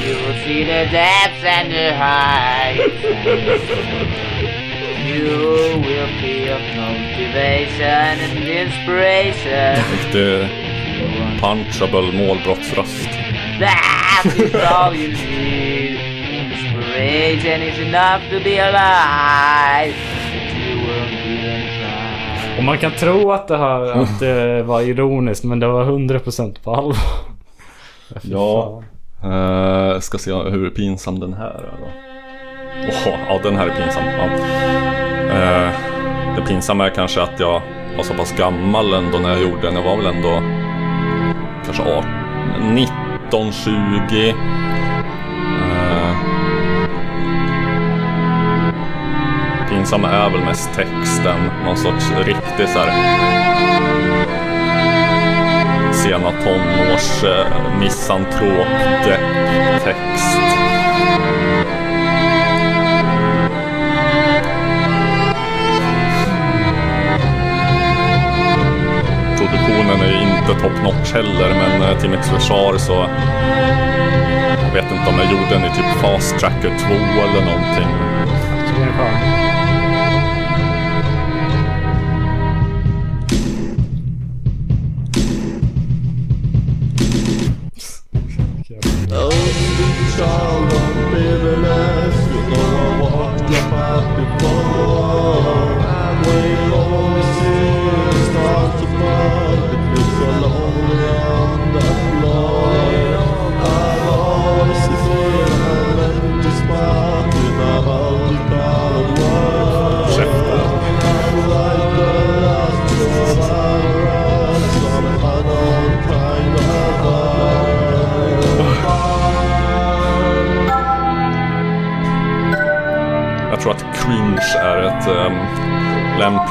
[0.06, 3.02] You will see the depths and the heights.
[5.08, 9.74] You will be feel motivation and inspiration.
[9.92, 10.50] Riktig
[11.42, 13.10] punchable målbrottsröst.
[13.60, 15.98] That is all you need.
[16.52, 20.09] Inspiration is enough to be alive.
[22.70, 26.76] Man kan tro att det, här, att det var ironiskt men det var 100% på
[26.76, 26.98] allvar.
[28.22, 28.84] Ja.
[29.24, 31.88] Uh, ska se hur pinsam den här är då.
[32.88, 34.04] Åh, ja den här är pinsam.
[34.06, 34.24] Ja.
[35.36, 35.72] Eh,
[36.36, 37.62] det pinsamma är kanske att jag
[37.98, 39.76] var så pass gammal ändå när jag gjorde den.
[39.76, 40.42] Jag var väl ändå
[41.66, 42.06] kanske 18,
[42.76, 44.36] 19, 20.
[49.90, 51.40] Pinsamma är väl mest texten.
[51.66, 52.90] Någon sorts riktig så här
[55.94, 58.68] sena tonårs eh, misantrop
[59.84, 60.38] text.
[69.38, 73.08] Produktionen är ju inte top notch heller men eh, till mitt försvar så
[74.68, 78.10] jag vet inte om jag gjorde den i typ Fast Tracker 2 eller någonting.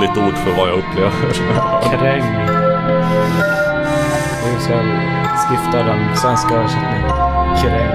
[0.00, 1.10] Lämpligt ord för vad jag upplever.
[1.82, 2.22] Kräng.
[4.44, 4.74] Vi ska
[5.48, 7.10] skifta den svenska översättningen.
[7.62, 7.88] Kräng.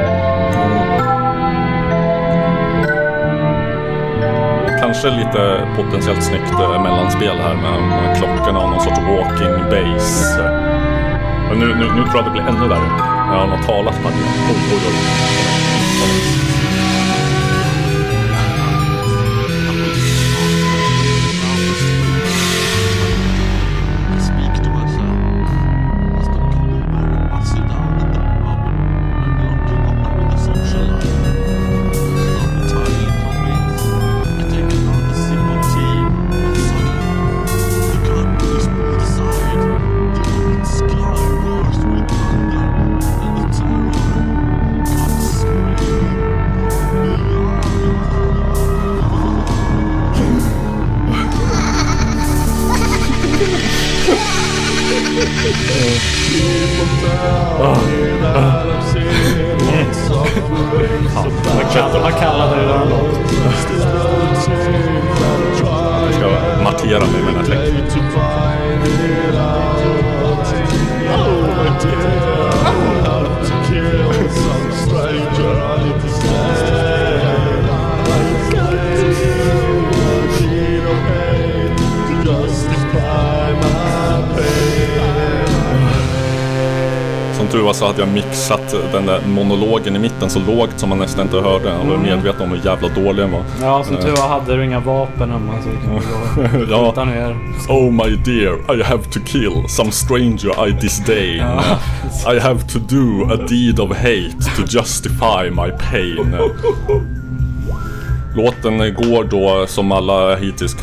[4.80, 10.38] Kanske lite potentiellt snyggt eh, mellanspel här med, med klockorna och någon sorts walking bass.
[11.50, 12.90] Men nu, nu, nu tror jag det blir ännu värre.
[13.32, 14.16] Jag har nog talat på det.
[14.50, 16.53] Oj, oj, oj.
[66.94, 67.64] Identifiera mig med den här
[71.80, 72.33] texten.
[87.64, 90.98] Tur var så hade jag mixat den där monologen i mitten så lågt som man
[90.98, 91.70] nästan inte hörde.
[91.70, 93.42] Jag var medveten om hur jävla dålig den var.
[93.62, 97.06] Ja, som tur var hade du inga vapen hemma så kunde gå Ja.
[97.06, 97.36] ner.
[97.70, 101.44] Oh my dear, I have to kill some stranger I disdain.
[102.36, 106.36] I have to do a deed of hate to justify my pain.
[108.36, 110.76] Låten går då, som alla hittills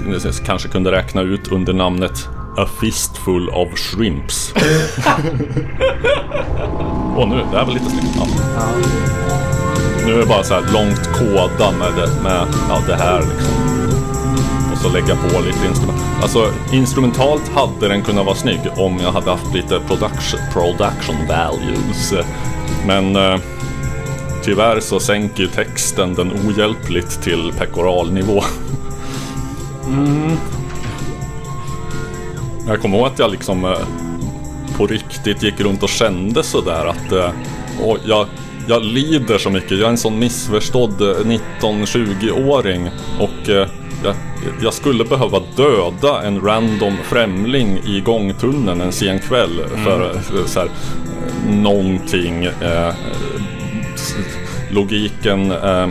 [0.46, 4.54] kanske kunde räkna ut, under namnet A Fistful of Shrimps.
[7.16, 8.16] Åh nu, det här var lite snyggt.
[8.16, 8.26] Ja.
[10.06, 13.54] Nu är det bara så här långt koda med det, med, ja, det här liksom.
[14.72, 16.00] Och så lägga på lite instrument.
[16.22, 22.14] Alltså instrumentalt hade den kunnat vara snygg om jag hade haft lite production, production values.
[22.86, 23.40] Men eh,
[24.44, 28.42] tyvärr så sänker ju texten den ohjälpligt till pekoralnivå.
[29.86, 30.36] Mm.
[32.70, 33.78] Jag kommer ihåg att jag liksom eh,
[34.76, 37.30] på riktigt gick runt och kände sådär att eh,
[37.86, 38.26] och jag,
[38.66, 39.70] jag lider så mycket.
[39.70, 43.68] Jag är en sån missförstådd eh, 19-20-åring och eh,
[44.04, 44.14] jag,
[44.62, 50.60] jag skulle behöva döda en random främling i gångtunneln en sen kväll för eh, så
[50.60, 52.44] här, eh, någonting.
[52.44, 52.94] Eh,
[54.70, 55.88] logiken eh,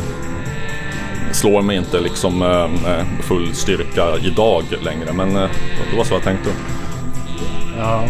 [1.40, 5.50] slår mig inte liksom eh, med full styrka idag längre men eh,
[5.92, 6.50] det var så jag tänkte.
[7.78, 8.04] Ja.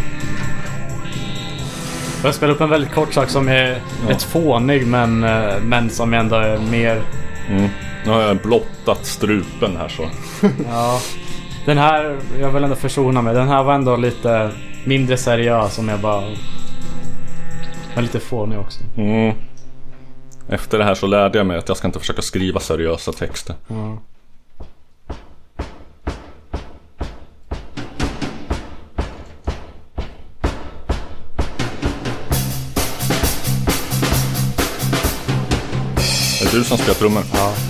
[2.24, 6.14] Jag spelar upp en väldigt kort sak som är rätt fånig men, eh, men som
[6.14, 7.02] ändå är mer...
[7.50, 7.70] Mm.
[8.06, 10.04] Nu har jag blottat strupen här så.
[10.72, 11.00] Ja.
[11.66, 13.34] Den här, jag vill ändå försona mig.
[13.34, 14.52] Den här var ändå lite
[14.86, 16.24] mindre seriös som jag bara...
[17.96, 18.80] Men lite fånig också.
[18.98, 19.36] Mm.
[20.52, 23.56] Efter det här så lärde jag mig att jag ska inte försöka skriva seriösa texter.
[23.68, 24.02] Ja.
[36.42, 37.24] Är det du som spelar trummor?
[37.34, 37.69] Ja.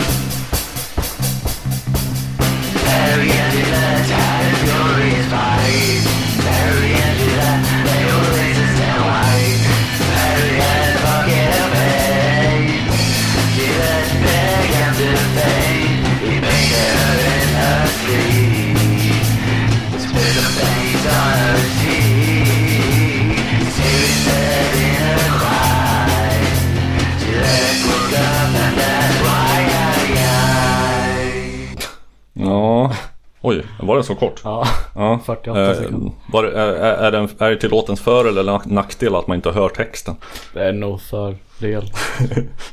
[33.89, 34.41] Var det så kort?
[34.43, 34.67] Ja.
[34.95, 35.19] Ja.
[35.25, 36.11] 48 Eh, sekunder.
[36.33, 39.69] var är, är, den, är det till låtens för eller nackdel att man inte hör
[39.69, 40.15] texten?
[40.53, 41.91] Det är nog för del.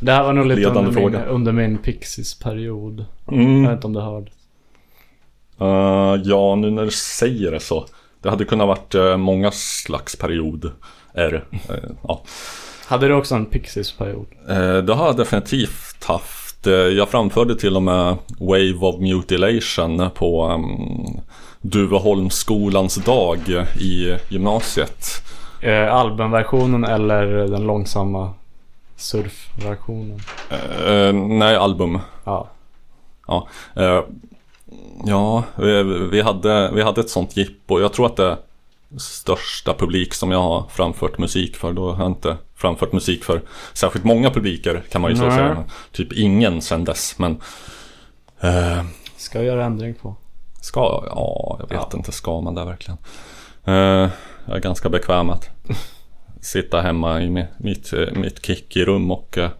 [0.01, 1.25] Det här var nog lite Ledande under min, fråga.
[1.27, 3.05] under min Pixies-period.
[3.33, 3.63] Mm.
[3.63, 4.33] Jag vet inte om det hördes.
[5.61, 7.87] Eh, ja, nu när du säger det så.
[8.23, 10.71] Det hade kunnat varit uh, många slags period.
[11.15, 11.41] Är, uh,
[12.03, 12.23] ja.
[12.87, 14.27] Hade du också en Pixies-period?
[14.87, 16.46] Det har jag definitivt haft.
[16.67, 21.21] Eh, Jag framförde till och med Wave of Mutilation på um,
[21.61, 23.39] Duveholmsskolans dag
[23.81, 25.23] i gymnasiet.
[25.61, 28.31] Eh, albumversionen eller den långsamma
[28.97, 30.21] surfversionen?
[30.87, 31.99] Eh, nej, album.
[32.25, 32.49] Ja.
[33.27, 34.03] Ja, eh,
[35.05, 37.81] ja vi, vi, hade, vi hade ett sånt jippo.
[37.81, 38.37] Jag tror att det
[38.99, 41.73] största publik som jag har framfört musik för.
[41.73, 43.43] Då har jag inte framfört musik för
[43.73, 45.65] särskilt många publiker kan man ju så säga.
[45.93, 47.19] Typ ingen sen dess.
[47.19, 47.41] Men
[48.41, 48.85] eh,
[49.17, 50.17] Ska jag göra ändring på.
[50.61, 51.05] Ska jag?
[51.07, 52.13] Ja, jag vet inte.
[52.13, 52.99] Ska man det verkligen?
[53.65, 54.11] Eh,
[54.47, 55.51] jag är ganska bekväm att
[56.41, 59.51] sitta hemma i mi- mitt, eh, mitt kick-rum och, eh,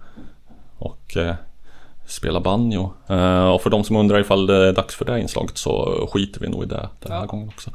[0.79, 1.35] och eh,
[2.07, 2.93] spela banjo.
[3.07, 6.41] Eh, och för de som undrar ifall det är dags för det inslaget så skiter
[6.41, 7.71] vi nog i det den här gången också.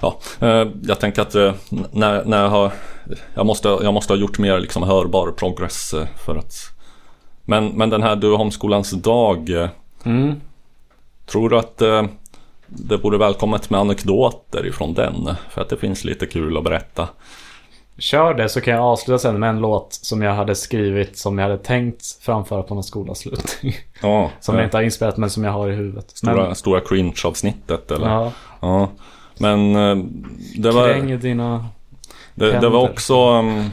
[0.00, 1.54] Ja, eh, jag tänker att eh,
[1.90, 2.72] när, när jag har
[3.34, 5.94] jag måste, jag måste ha gjort mer liksom hörbar progress
[6.26, 6.54] för att
[7.44, 9.68] men, men den här Duveholmsskolans dag
[10.04, 10.40] Mm.
[11.26, 11.78] Tror du att
[12.66, 15.34] det vore välkommet med anekdoter ifrån den?
[15.50, 17.08] För att det finns lite kul att berätta.
[17.98, 21.38] Kör det så kan jag avsluta sen med en låt som jag hade skrivit som
[21.38, 23.74] jag hade tänkt framföra på någon skolavslutning.
[24.02, 26.10] Ja, Som jag inte har inspelat men som jag har i huvudet.
[26.10, 28.08] stora, Men, stora cringe-avsnittet eller?
[28.08, 28.32] Ja.
[28.60, 28.88] ja,
[29.38, 30.04] Men eh,
[30.56, 31.66] det var, kräng dina...
[32.34, 33.38] det, det var också...
[33.38, 33.70] um,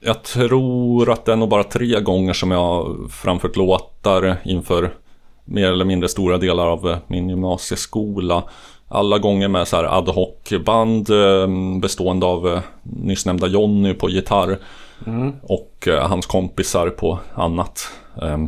[0.00, 4.94] jag tror att det är nog bara tre gånger som jag har framfört låtar inför
[5.44, 8.42] mer eller mindre stora delar av eh, min gymnasieskola.
[8.88, 11.48] Alla gånger med så här ad hoc-band eh,
[11.80, 14.58] bestående av eh, nyss nämnda Jonny på gitarr
[15.42, 17.88] och eh, hans kompisar på annat.
[18.22, 18.38] Eh,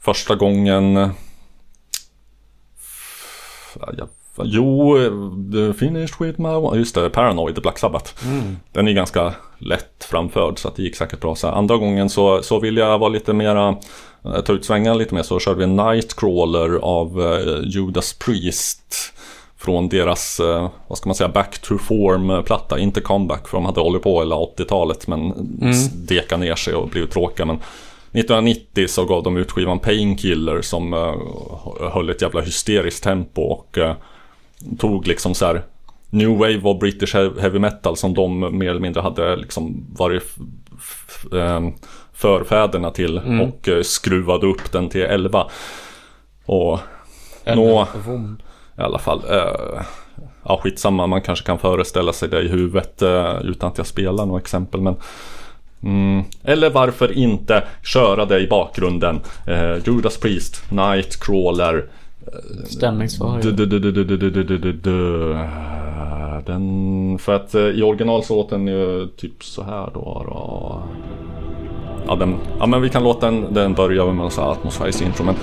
[0.00, 1.10] första gången...
[4.44, 4.98] jo,
[5.52, 8.12] The Finished With My Just det, Paranoid, Black Sabbath.
[8.72, 11.34] Den är ganska lätt framförd så att det gick säkert bra.
[11.34, 13.76] Så andra gången så, så vill jag vara lite mera
[14.44, 17.20] Ta ut svängarna lite mer så körde vi Nightcrawler av
[17.64, 19.12] Judas Priest
[19.60, 23.80] Från deras, eh, vad ska man säga, Back to Form-platta Inte Comeback för de hade
[23.80, 25.32] hållit på hela 80-talet men
[25.94, 27.46] deka ner sig och blivit tråkiga.
[27.46, 31.14] Men 1990 så gav de ut skivan Painkiller som eh,
[31.92, 33.94] höll ett jävla hysteriskt tempo och eh,
[34.78, 35.62] tog liksom så här
[36.10, 40.22] New Wave och British he- Heavy Metal som de mer eller mindre hade liksom varit
[41.32, 41.72] ehm,
[42.12, 45.46] förfäderna till och eh, skruvade upp den till 11.
[46.46, 46.78] Och
[47.56, 47.88] nå,
[48.80, 49.18] i alla fall.
[49.18, 49.82] Uh,
[50.44, 53.02] ja, skitsamma, man kanske kan föreställa sig det i huvudet
[53.44, 54.80] utan att jag spelar något exempel.
[54.80, 54.96] Men,
[55.82, 59.20] mm, eller varför inte köra det i bakgrunden?
[59.86, 61.84] Judas Priest, Nightcrawler.
[62.64, 63.42] Stämningsvarje.
[66.46, 70.24] Den, för att i original så låter den ju typ så här då.
[70.28, 70.82] då.
[72.06, 75.34] Ja, den, ja men vi kan låta den, den börja med en atmosfärisk intro men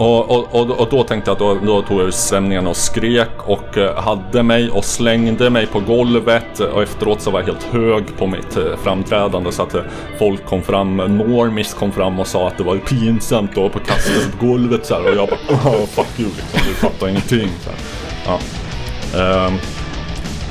[0.00, 2.76] och, och, och, och då tänkte jag att då, då tog jag ut stämningen och
[2.76, 7.46] skrek och eh, hade mig och slängde mig på golvet och efteråt så var jag
[7.46, 9.82] helt hög på mitt eh, framträdande så att eh,
[10.18, 14.38] folk kom fram, Normis kom fram och sa att det var pinsamt och på kastet
[14.38, 17.48] på golvet så här och jag bara oh, fuck you liksom, du fattar ingenting.
[17.60, 17.78] Så här.
[18.26, 19.46] Ja.
[19.46, 19.58] Um,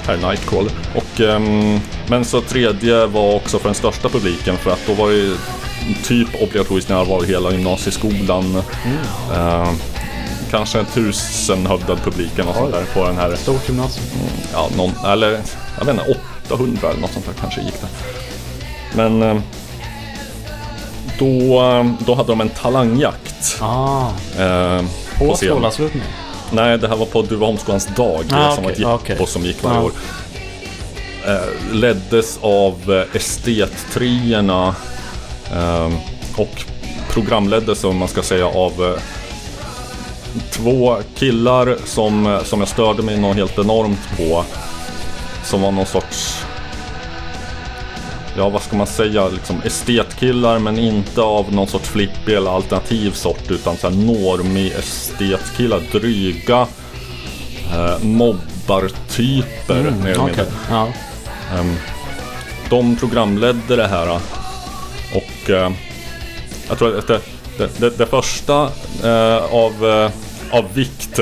[0.08, 0.72] här är Nightcrawler.
[0.96, 1.80] Och, um,
[2.10, 5.38] men så tredje var också för den största publiken för att då var det
[6.04, 8.64] typ obligatorisk närvaro i hela gymnasieskolan.
[9.36, 9.76] Ehm,
[10.52, 13.36] kanske en tusenhövdad publik eller något sånt där på den här.
[13.36, 14.06] Stort gymnasium.
[14.54, 15.40] Ja, någon, eller
[15.78, 16.18] jag vet inte,
[16.48, 17.88] 800 eller något sånt där kanske gick det.
[18.96, 19.42] Men ehm,
[21.20, 23.58] då, ehm, då hade de en talangjakt.
[23.62, 24.08] Ah,
[24.40, 24.88] ehm,
[25.20, 26.08] på skolavslutningen.
[26.52, 29.28] Nej, det här var på Duveholmsskolans dag Ah, som var ett okej, jippo okej.
[29.28, 29.84] som gick varje Ja.
[29.84, 29.92] år.
[31.28, 32.76] Eh, leddes av
[33.12, 34.74] eh, estettrierna eh,
[36.36, 36.64] och
[37.10, 39.02] programleddes om man ska säga av eh,
[40.52, 44.46] två killar som, eh, som jag störde mig något helt enormt på.
[45.44, 46.44] Som var någon sorts
[48.38, 49.28] Ja, vad ska man säga?
[49.28, 54.72] Liksom estetkillar men inte av någon sorts flippig eller alternativ sort utan så här normig
[54.72, 55.82] estetkillar.
[55.92, 56.68] Dryga
[57.74, 60.14] eh, mobbartyper mer eller mindre.
[60.14, 60.46] Mm, Okej.
[60.70, 60.88] Ja.
[61.60, 61.76] Ehm,
[62.70, 64.20] de programledde det här
[65.50, 65.72] och eh,
[66.70, 67.22] jag tror att det,
[67.58, 68.64] det, det, det första
[69.04, 70.12] eh, av, eh,
[70.58, 71.20] av vikt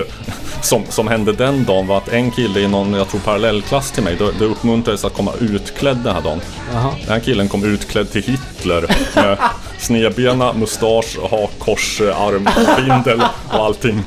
[0.61, 4.03] som, som hände den dagen var att en kille i någon, jag tror parallellklass till
[4.03, 6.41] mig, det, det uppmuntrades att komma utklädd den här dagen.
[6.73, 6.93] Jaha.
[7.01, 9.37] Den här killen kom utklädd till Hitler med
[9.79, 14.03] snedbena, mustasch, hakkors, armbindel och allting.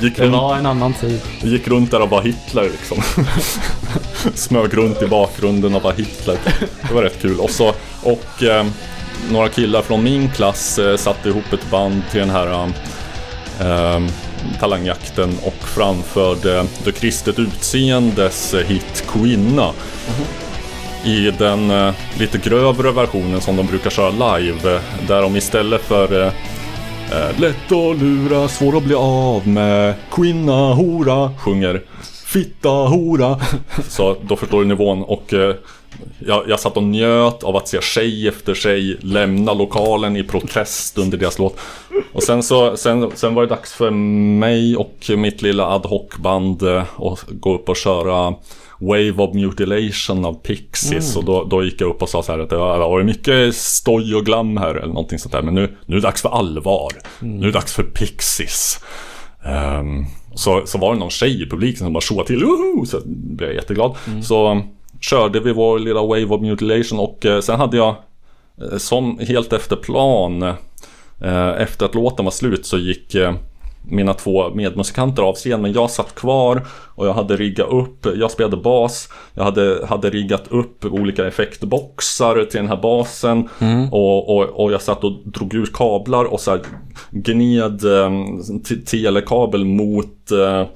[0.00, 1.20] Gick Det runt var en annan tid.
[1.42, 3.02] Gick runt där och var Hitler liksom.
[4.34, 6.38] Smög runt i bakgrunden och var Hitler.
[6.88, 7.40] Det var rätt kul.
[7.40, 8.66] Och, så, och eh,
[9.30, 12.72] några killar från min klass eh, satte ihop ett band till den här
[13.60, 14.00] eh,
[14.60, 19.70] talangjakten och framförde The Kristet Utseendes eh, hit “Quinna”.
[21.04, 24.74] I den eh, lite grövre versionen som de brukar köra live.
[24.74, 26.32] Eh, där de istället för eh,
[27.12, 31.82] eh, lätt att lura, svår att bli av med Kvinna, hora, sjunger
[32.28, 33.40] Fitta, hora.
[33.88, 35.54] Så då förstår du nivån och eh,
[36.18, 40.98] jag, jag satt och njöt av att se tjej efter tjej lämna lokalen i protest
[40.98, 41.58] under deras låt.
[42.12, 46.62] Och sen så, sen, sen var det dags för mig och mitt lilla ad hoc-band
[46.62, 48.34] eh, att gå upp och köra
[48.78, 51.16] Wave of Mutilation av Pixies.
[51.16, 53.54] Och då, då gick jag upp och sa så här att det har varit mycket
[53.56, 55.42] stoj och glam här eller någonting sånt där.
[55.42, 56.92] Men nu, nu är det dags för allvar.
[57.20, 58.80] Nu är det dags för Pixies.
[59.44, 60.06] Ehm,
[60.38, 62.84] så, så var det någon tjej i publiken som bara tjoade till Woho!
[62.86, 63.96] Så blev jag jätteglad.
[64.22, 64.62] Så
[65.00, 67.96] körde vi vår lilla Wave of Mutilation och eh, sen hade jag
[68.62, 70.42] eh, som helt efter plan
[71.22, 73.34] eh, efter att låten var slut så gick eh,
[73.82, 78.30] mina två medmusikanter av scen men jag satt kvar och jag hade riggat upp, jag
[78.30, 83.48] spelade bas Jag hade, hade riggat upp olika effektboxar till den här basen
[83.92, 86.60] och, och, och jag satt och drog ut kablar och så här
[87.10, 88.10] gned eh,
[88.68, 90.66] t- telekabel mot eh,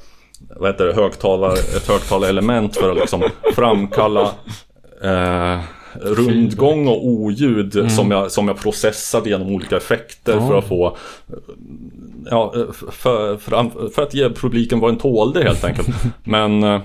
[0.57, 3.23] vad heter det, högtalar, ett högtalarelement för att liksom
[3.55, 4.23] framkalla
[5.03, 5.61] eh,
[6.01, 10.97] rundgång och oljud som, jag, som jag processade genom olika effekter för att få
[12.31, 12.55] Ja,
[12.91, 15.89] för, för, för att ge publiken vad den tålde helt enkelt.
[16.25, 16.81] Men eh,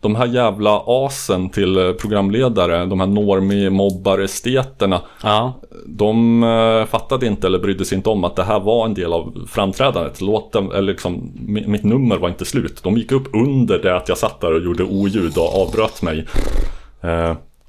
[0.00, 5.52] de här jävla asen till eh, programledare, de här normie mobbar esteterna Ja.
[5.86, 9.12] De eh, fattade inte eller brydde sig inte om att det här var en del
[9.12, 10.20] av framträdandet.
[10.20, 12.80] Låten, eller liksom, mi- mitt nummer var inte slut.
[12.82, 16.26] De gick upp under det att jag satt där och gjorde oljud och avbröt mig.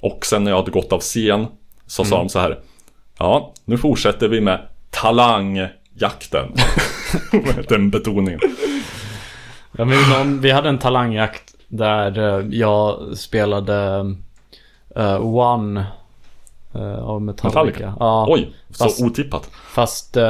[0.06, 1.46] Och sen när jag hade gått av scen
[1.86, 2.58] så sa de så här.
[3.18, 4.60] Ja, nu fortsätter vi med
[4.90, 6.52] talangjakten.
[7.68, 8.40] Den betoningen.
[9.76, 14.06] Jag någon, vi hade en talangjakt där eh, jag spelade
[14.96, 15.86] eh, One
[16.74, 17.48] eh, av Metallica.
[17.58, 17.94] Metallica?
[18.00, 19.50] Ja, Oj, så Fast- otippat.
[19.74, 20.24] Fast eh,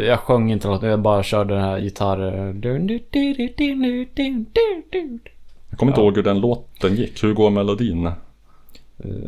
[0.00, 2.20] jag sjöng inte något, jag bara körde den här gitarr...
[5.70, 7.24] Jag kommer inte ihåg hur den låten gick.
[7.24, 8.10] Hur går melodin?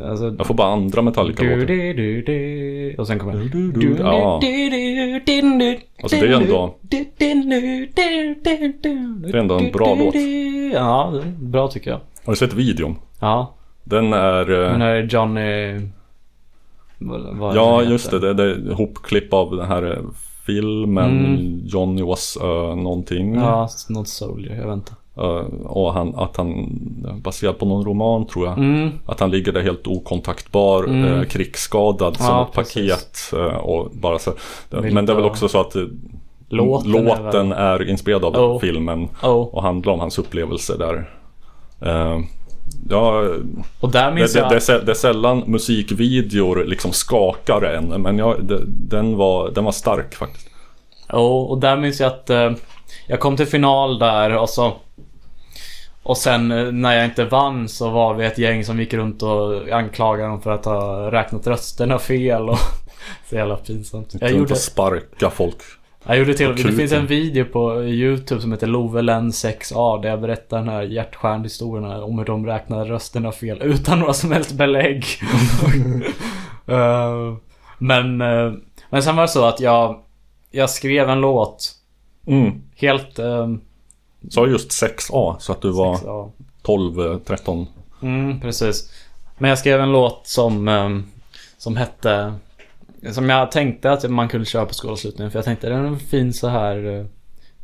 [0.03, 2.99] Alltså, Jag får bara andra Metallica-låtar.
[2.99, 3.33] och sen kommer.
[3.33, 3.95] Du, du, du.
[3.99, 4.39] Ja,
[6.03, 6.97] Alltså, det är ändå- det
[9.29, 10.15] är ändå en bra låt.
[10.73, 11.99] Ja, bra tycker jag.
[12.25, 12.95] har du sett videon?
[13.19, 14.51] Ja, Den är...
[14.51, 15.81] eh, den här är Johnny...
[17.39, 18.19] vad- Ja, just det.
[18.19, 19.99] Det, är hopklipp av den här eh,
[20.45, 23.27] filmen Johnny was uh, någonting.
[23.27, 23.39] Mm.
[23.43, 24.55] Ja, något Soldier,
[24.89, 24.89] jag.
[24.89, 24.97] Eh,
[25.65, 26.69] och han, att han,
[27.23, 28.57] baserad på någon roman tror jag.
[28.57, 28.89] Mm.
[29.05, 32.91] Att han ligger där helt okontaktbar, eh, krigsskadad som Ja, ett precis.
[32.91, 33.33] paket.
[33.51, 34.33] eh, och bara så.
[34.69, 35.83] Men det är väl också så att eh,
[36.49, 38.59] Låten är låten är, inspirerad av Oh.
[38.59, 39.09] filmen.
[39.23, 39.29] Oh.
[39.31, 41.09] Och handlar om hans upplevelser där.
[41.81, 42.19] Eh,
[42.89, 43.23] ja,
[43.79, 44.49] Och där det, minns det, jag...
[44.49, 48.01] det, är sä- det är sällan musikvideor liksom skakar en.
[48.01, 50.47] Men jag, det, den, var, den var stark faktiskt.
[51.13, 52.51] Och, och där minns jag att eh,
[53.07, 54.73] jag kom till final där och så
[56.07, 59.23] och sen eh, när jag inte vann så var vi ett gäng som gick runt
[59.23, 62.57] och anklagade dem för att ha räknat rösterna fel och
[63.29, 64.13] så jävla pinsamt.
[64.13, 65.55] Jag Jag gjorde, att sparka folk.
[66.05, 66.71] jag gjorde till Vad Det kul.
[66.75, 72.03] finns en video på Youtube som heter Lovelen 6A där jag berättar den här hjärtstjärnhistorien
[72.03, 75.05] om hur de räknade rösterna fel utan några som helst belägg.
[76.69, 77.35] Eh,
[77.77, 78.51] men, eh,
[78.89, 79.99] men sen var det så att jag,
[80.51, 81.73] jag skrev en låt
[82.27, 82.61] Mm.
[82.75, 83.19] Helt...
[83.19, 83.61] ehm,
[84.29, 86.31] Sa just 6A så att du var ja.
[86.61, 87.67] 12, eh, 13.
[88.01, 88.91] Mm, precis.
[89.37, 91.03] Men jag skrev en låt som, ehm,
[91.57, 92.33] som hette...
[93.11, 95.31] Som jag tänkte att man kunde köra på skolavslutningen.
[95.31, 97.05] För jag tänkte den är fin så här eh,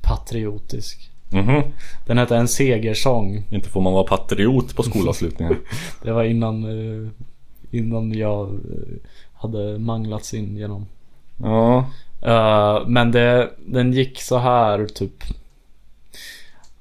[0.01, 1.09] patriotisk.
[1.31, 1.61] Mhm.
[2.07, 3.43] Den hette En segersång.
[3.51, 5.55] Inte får man vara patriot på skolavslutningen.
[6.03, 7.09] Det var innan, eh,
[7.71, 8.97] innan jag eh,
[9.33, 10.85] hade manglats in genom.
[11.37, 11.89] ja.
[12.87, 15.23] Men det, den gick så här typ.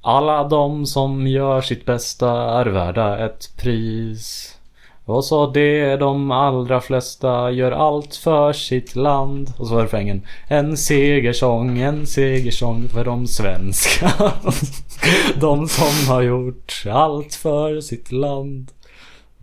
[0.05, 2.31] Alla de som gör sitt bästa
[2.61, 4.57] är värda ett pris.
[5.05, 9.53] Och så det de allra flesta gör allt för sitt land.
[9.59, 10.23] Och så var refrängen.
[10.49, 14.13] En segersång, en segersång för de svenska.
[15.41, 18.71] de som har gjort allt för sitt land.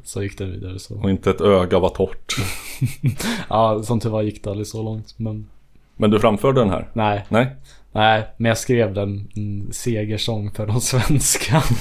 [0.04, 0.96] Så gick den vidare så.
[1.02, 2.36] Och inte ett öga var torrt.
[3.50, 5.14] Ja, som var gick det aldrig så långt.
[5.18, 5.48] Men
[5.96, 6.90] Men du framförde den här?
[6.94, 7.26] nej.
[7.30, 7.56] Nej?
[7.92, 11.64] Nej, men jag skrev den en segersång för de svenska.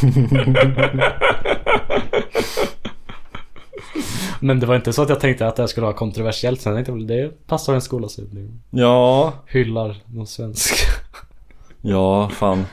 [4.40, 6.60] men det var inte så att jag tänkte att det här skulle vara kontroversiellt.
[6.60, 8.60] Sen tänkte jag det passar en skolavslutning.
[8.70, 10.76] Ja, Hyllar de svenska.
[11.80, 12.64] ja fan.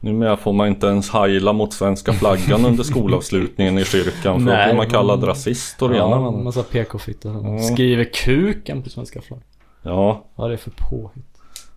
[0.00, 4.40] Numera får man inte ens heila mot svenska flaggan under skolavslutningen i kyrkan.
[4.40, 7.40] För då Nej, blir man kallad rasist och det Ja, ena massa PK-fittor.
[7.44, 7.58] Ja.
[7.58, 9.44] Skriver kuken på svenska flaggan.
[9.82, 11.33] Ja, Vad är det för påhitt?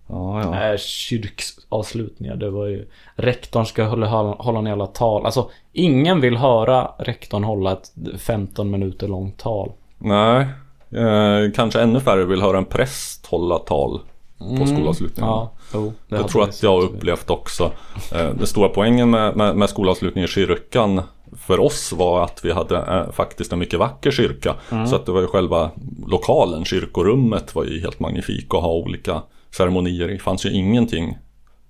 [0.08, 0.78] Ja, ja.
[0.78, 2.36] Kyrksavslutningar.
[2.36, 2.88] Det var ju...
[3.16, 5.26] Rektorn ska hålla, hålla en jävla tal.
[5.26, 9.72] Alltså, ingen vill höra rektorn hålla ett 15 minuter långt tal.
[9.98, 10.48] Nej,
[10.92, 14.00] eh, kanske ännu färre vill höra en präst hålla tal
[14.38, 15.30] på skolavslutningen.
[15.30, 15.86] Ja, jo.
[15.86, 17.72] Det Jag hade tror vi att jag har upplevt också.
[18.14, 21.02] Eh, Den stora poängen med, med, med skolavslutningen i kyrkan
[21.38, 24.56] för oss var att vi hade eh, faktiskt en mycket vacker kyrka.
[24.72, 24.88] Mm.
[24.88, 25.72] Så att det var ju själva
[26.08, 29.22] lokalen, kyrkorummet var ju helt magnifik att ha olika
[29.58, 30.08] ceremonier.
[30.08, 31.18] Det fanns ju ingenting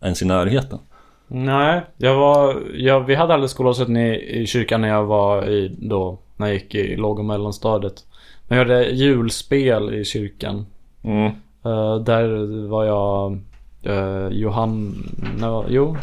[0.01, 0.79] ens i närheten.
[1.27, 2.63] Nej, jag var...
[2.75, 6.19] Jag, vi hade aldrig skolavslutning i, i kyrkan när jag var i då...
[6.35, 8.05] När jag gick i låg och mellanstadiet.
[8.47, 10.65] Men jag hade julspel i kyrkan.
[11.03, 11.25] Mm.
[11.65, 13.39] Eh, där var jag...
[13.87, 14.95] Uh, Johan...
[15.39, 15.97] Nej, vad- jo.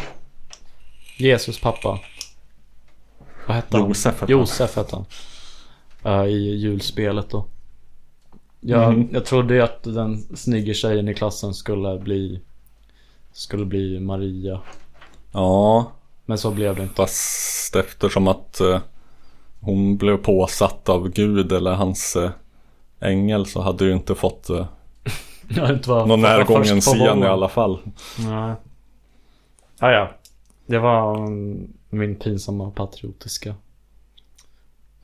[1.18, 1.98] Jesus pappa.
[3.46, 3.88] Vad hette han?
[3.88, 4.40] Josef hette han.
[4.40, 5.04] Josef hette han.
[6.22, 7.44] Eh, I julspelet då.
[8.66, 9.08] Jag, Mhm.
[9.12, 12.40] jag trodde ju att den snygga tjejen i klassen skulle bli...
[13.32, 14.60] Skulle bli Maria.
[15.32, 15.92] Ja,
[16.26, 16.94] Men så blev det inte.
[16.94, 18.80] fast eftersom att eh,
[19.60, 22.30] hon blev påsatt av Gud eller hans eh,
[23.00, 24.66] ängel så hade du inte fått eh,
[25.70, 27.78] inte var någon närgången scen i alla fall.
[28.18, 28.54] Nej.
[29.80, 30.10] Ja, ja.
[30.66, 33.54] Det var mm, min pinsamma patriotiska.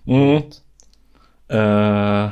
[0.06, 0.42] Mm.
[1.48, 2.30] Eh,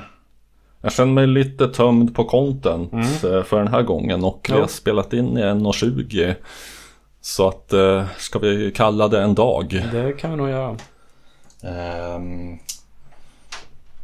[0.81, 2.93] jag känner mig lite tömd på content
[3.25, 4.61] eh, för den här gången och vi Ja.
[4.61, 6.35] har spelat in i 1.20.
[7.21, 9.85] Så att, eh, ska vi kalla det en dag?
[9.93, 10.77] Det kan vi nog göra.
[11.63, 12.59] Ehm,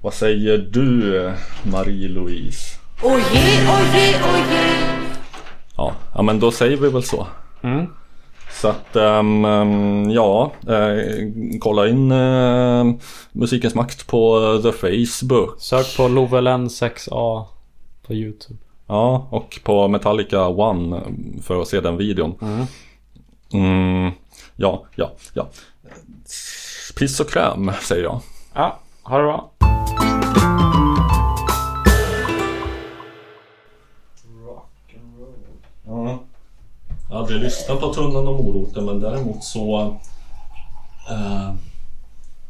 [0.02, 1.32] vad säger du
[1.62, 2.78] Marie-Louise?
[3.02, 4.70] Oje, oje, oje.
[5.76, 7.26] Ja, ja, men då säger vi väl så.
[7.62, 7.86] Mm.
[8.64, 11.28] Så att, ehm, ja, eh,
[11.60, 12.84] kolla in eh,
[13.32, 15.60] Musikens Makt på eh, The Facebook.
[15.60, 17.44] Sök på Lovelen 6A
[18.06, 18.58] på YouTube.
[18.86, 21.02] Ja, och på Metallica One
[21.42, 22.34] för att se den videon.
[22.42, 22.66] Mm.
[23.52, 24.12] Mm,
[24.56, 25.48] ja, ja, ja.
[26.98, 28.20] Piss och kräm säger jag.
[28.54, 29.50] Ja, ha det bra.
[35.86, 36.23] Ja.
[37.10, 39.96] Jag hade lyssnat på Tunnan och moroten men däremot så
[41.10, 41.54] eh,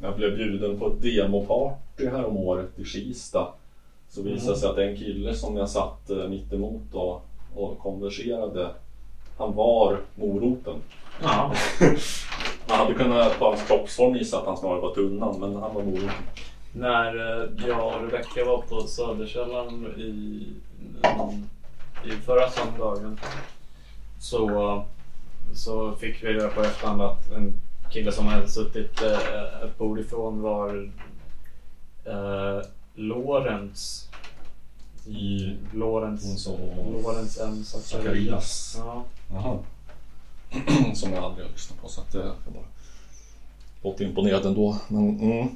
[0.03, 3.49] Jag blev bjuden på ett demoparty här om året i Kista.
[4.09, 8.71] Så visade det sig att en kille som jag satt eh, mittemot och, och konverserade.
[9.39, 10.75] Han var moroten.
[11.23, 11.53] Ja.
[12.69, 15.83] Man hade kunnat på hans kroppsform gissa att han snarare var tunnan men han var
[15.83, 16.11] moroten.
[16.73, 20.47] När eh, jag och Rebecka var på Söderkällan i,
[22.09, 23.19] i förra söndagen
[24.19, 24.85] så,
[25.55, 27.61] så fick vi reda på efterhand att en
[27.91, 30.91] kille som hade suttit eh, ett bord ifrån var
[32.05, 34.09] eh, Lorentz.
[35.07, 36.49] I Lorentz.
[37.03, 37.65] Lorentz M.
[37.65, 38.77] Zacharias.
[38.78, 39.05] Ja.
[39.31, 39.59] Jaha.
[40.95, 42.65] Som jag aldrig har lyssnat på så att jag bara
[43.82, 44.78] låter imponerad ändå.
[44.89, 45.49] Men, mm.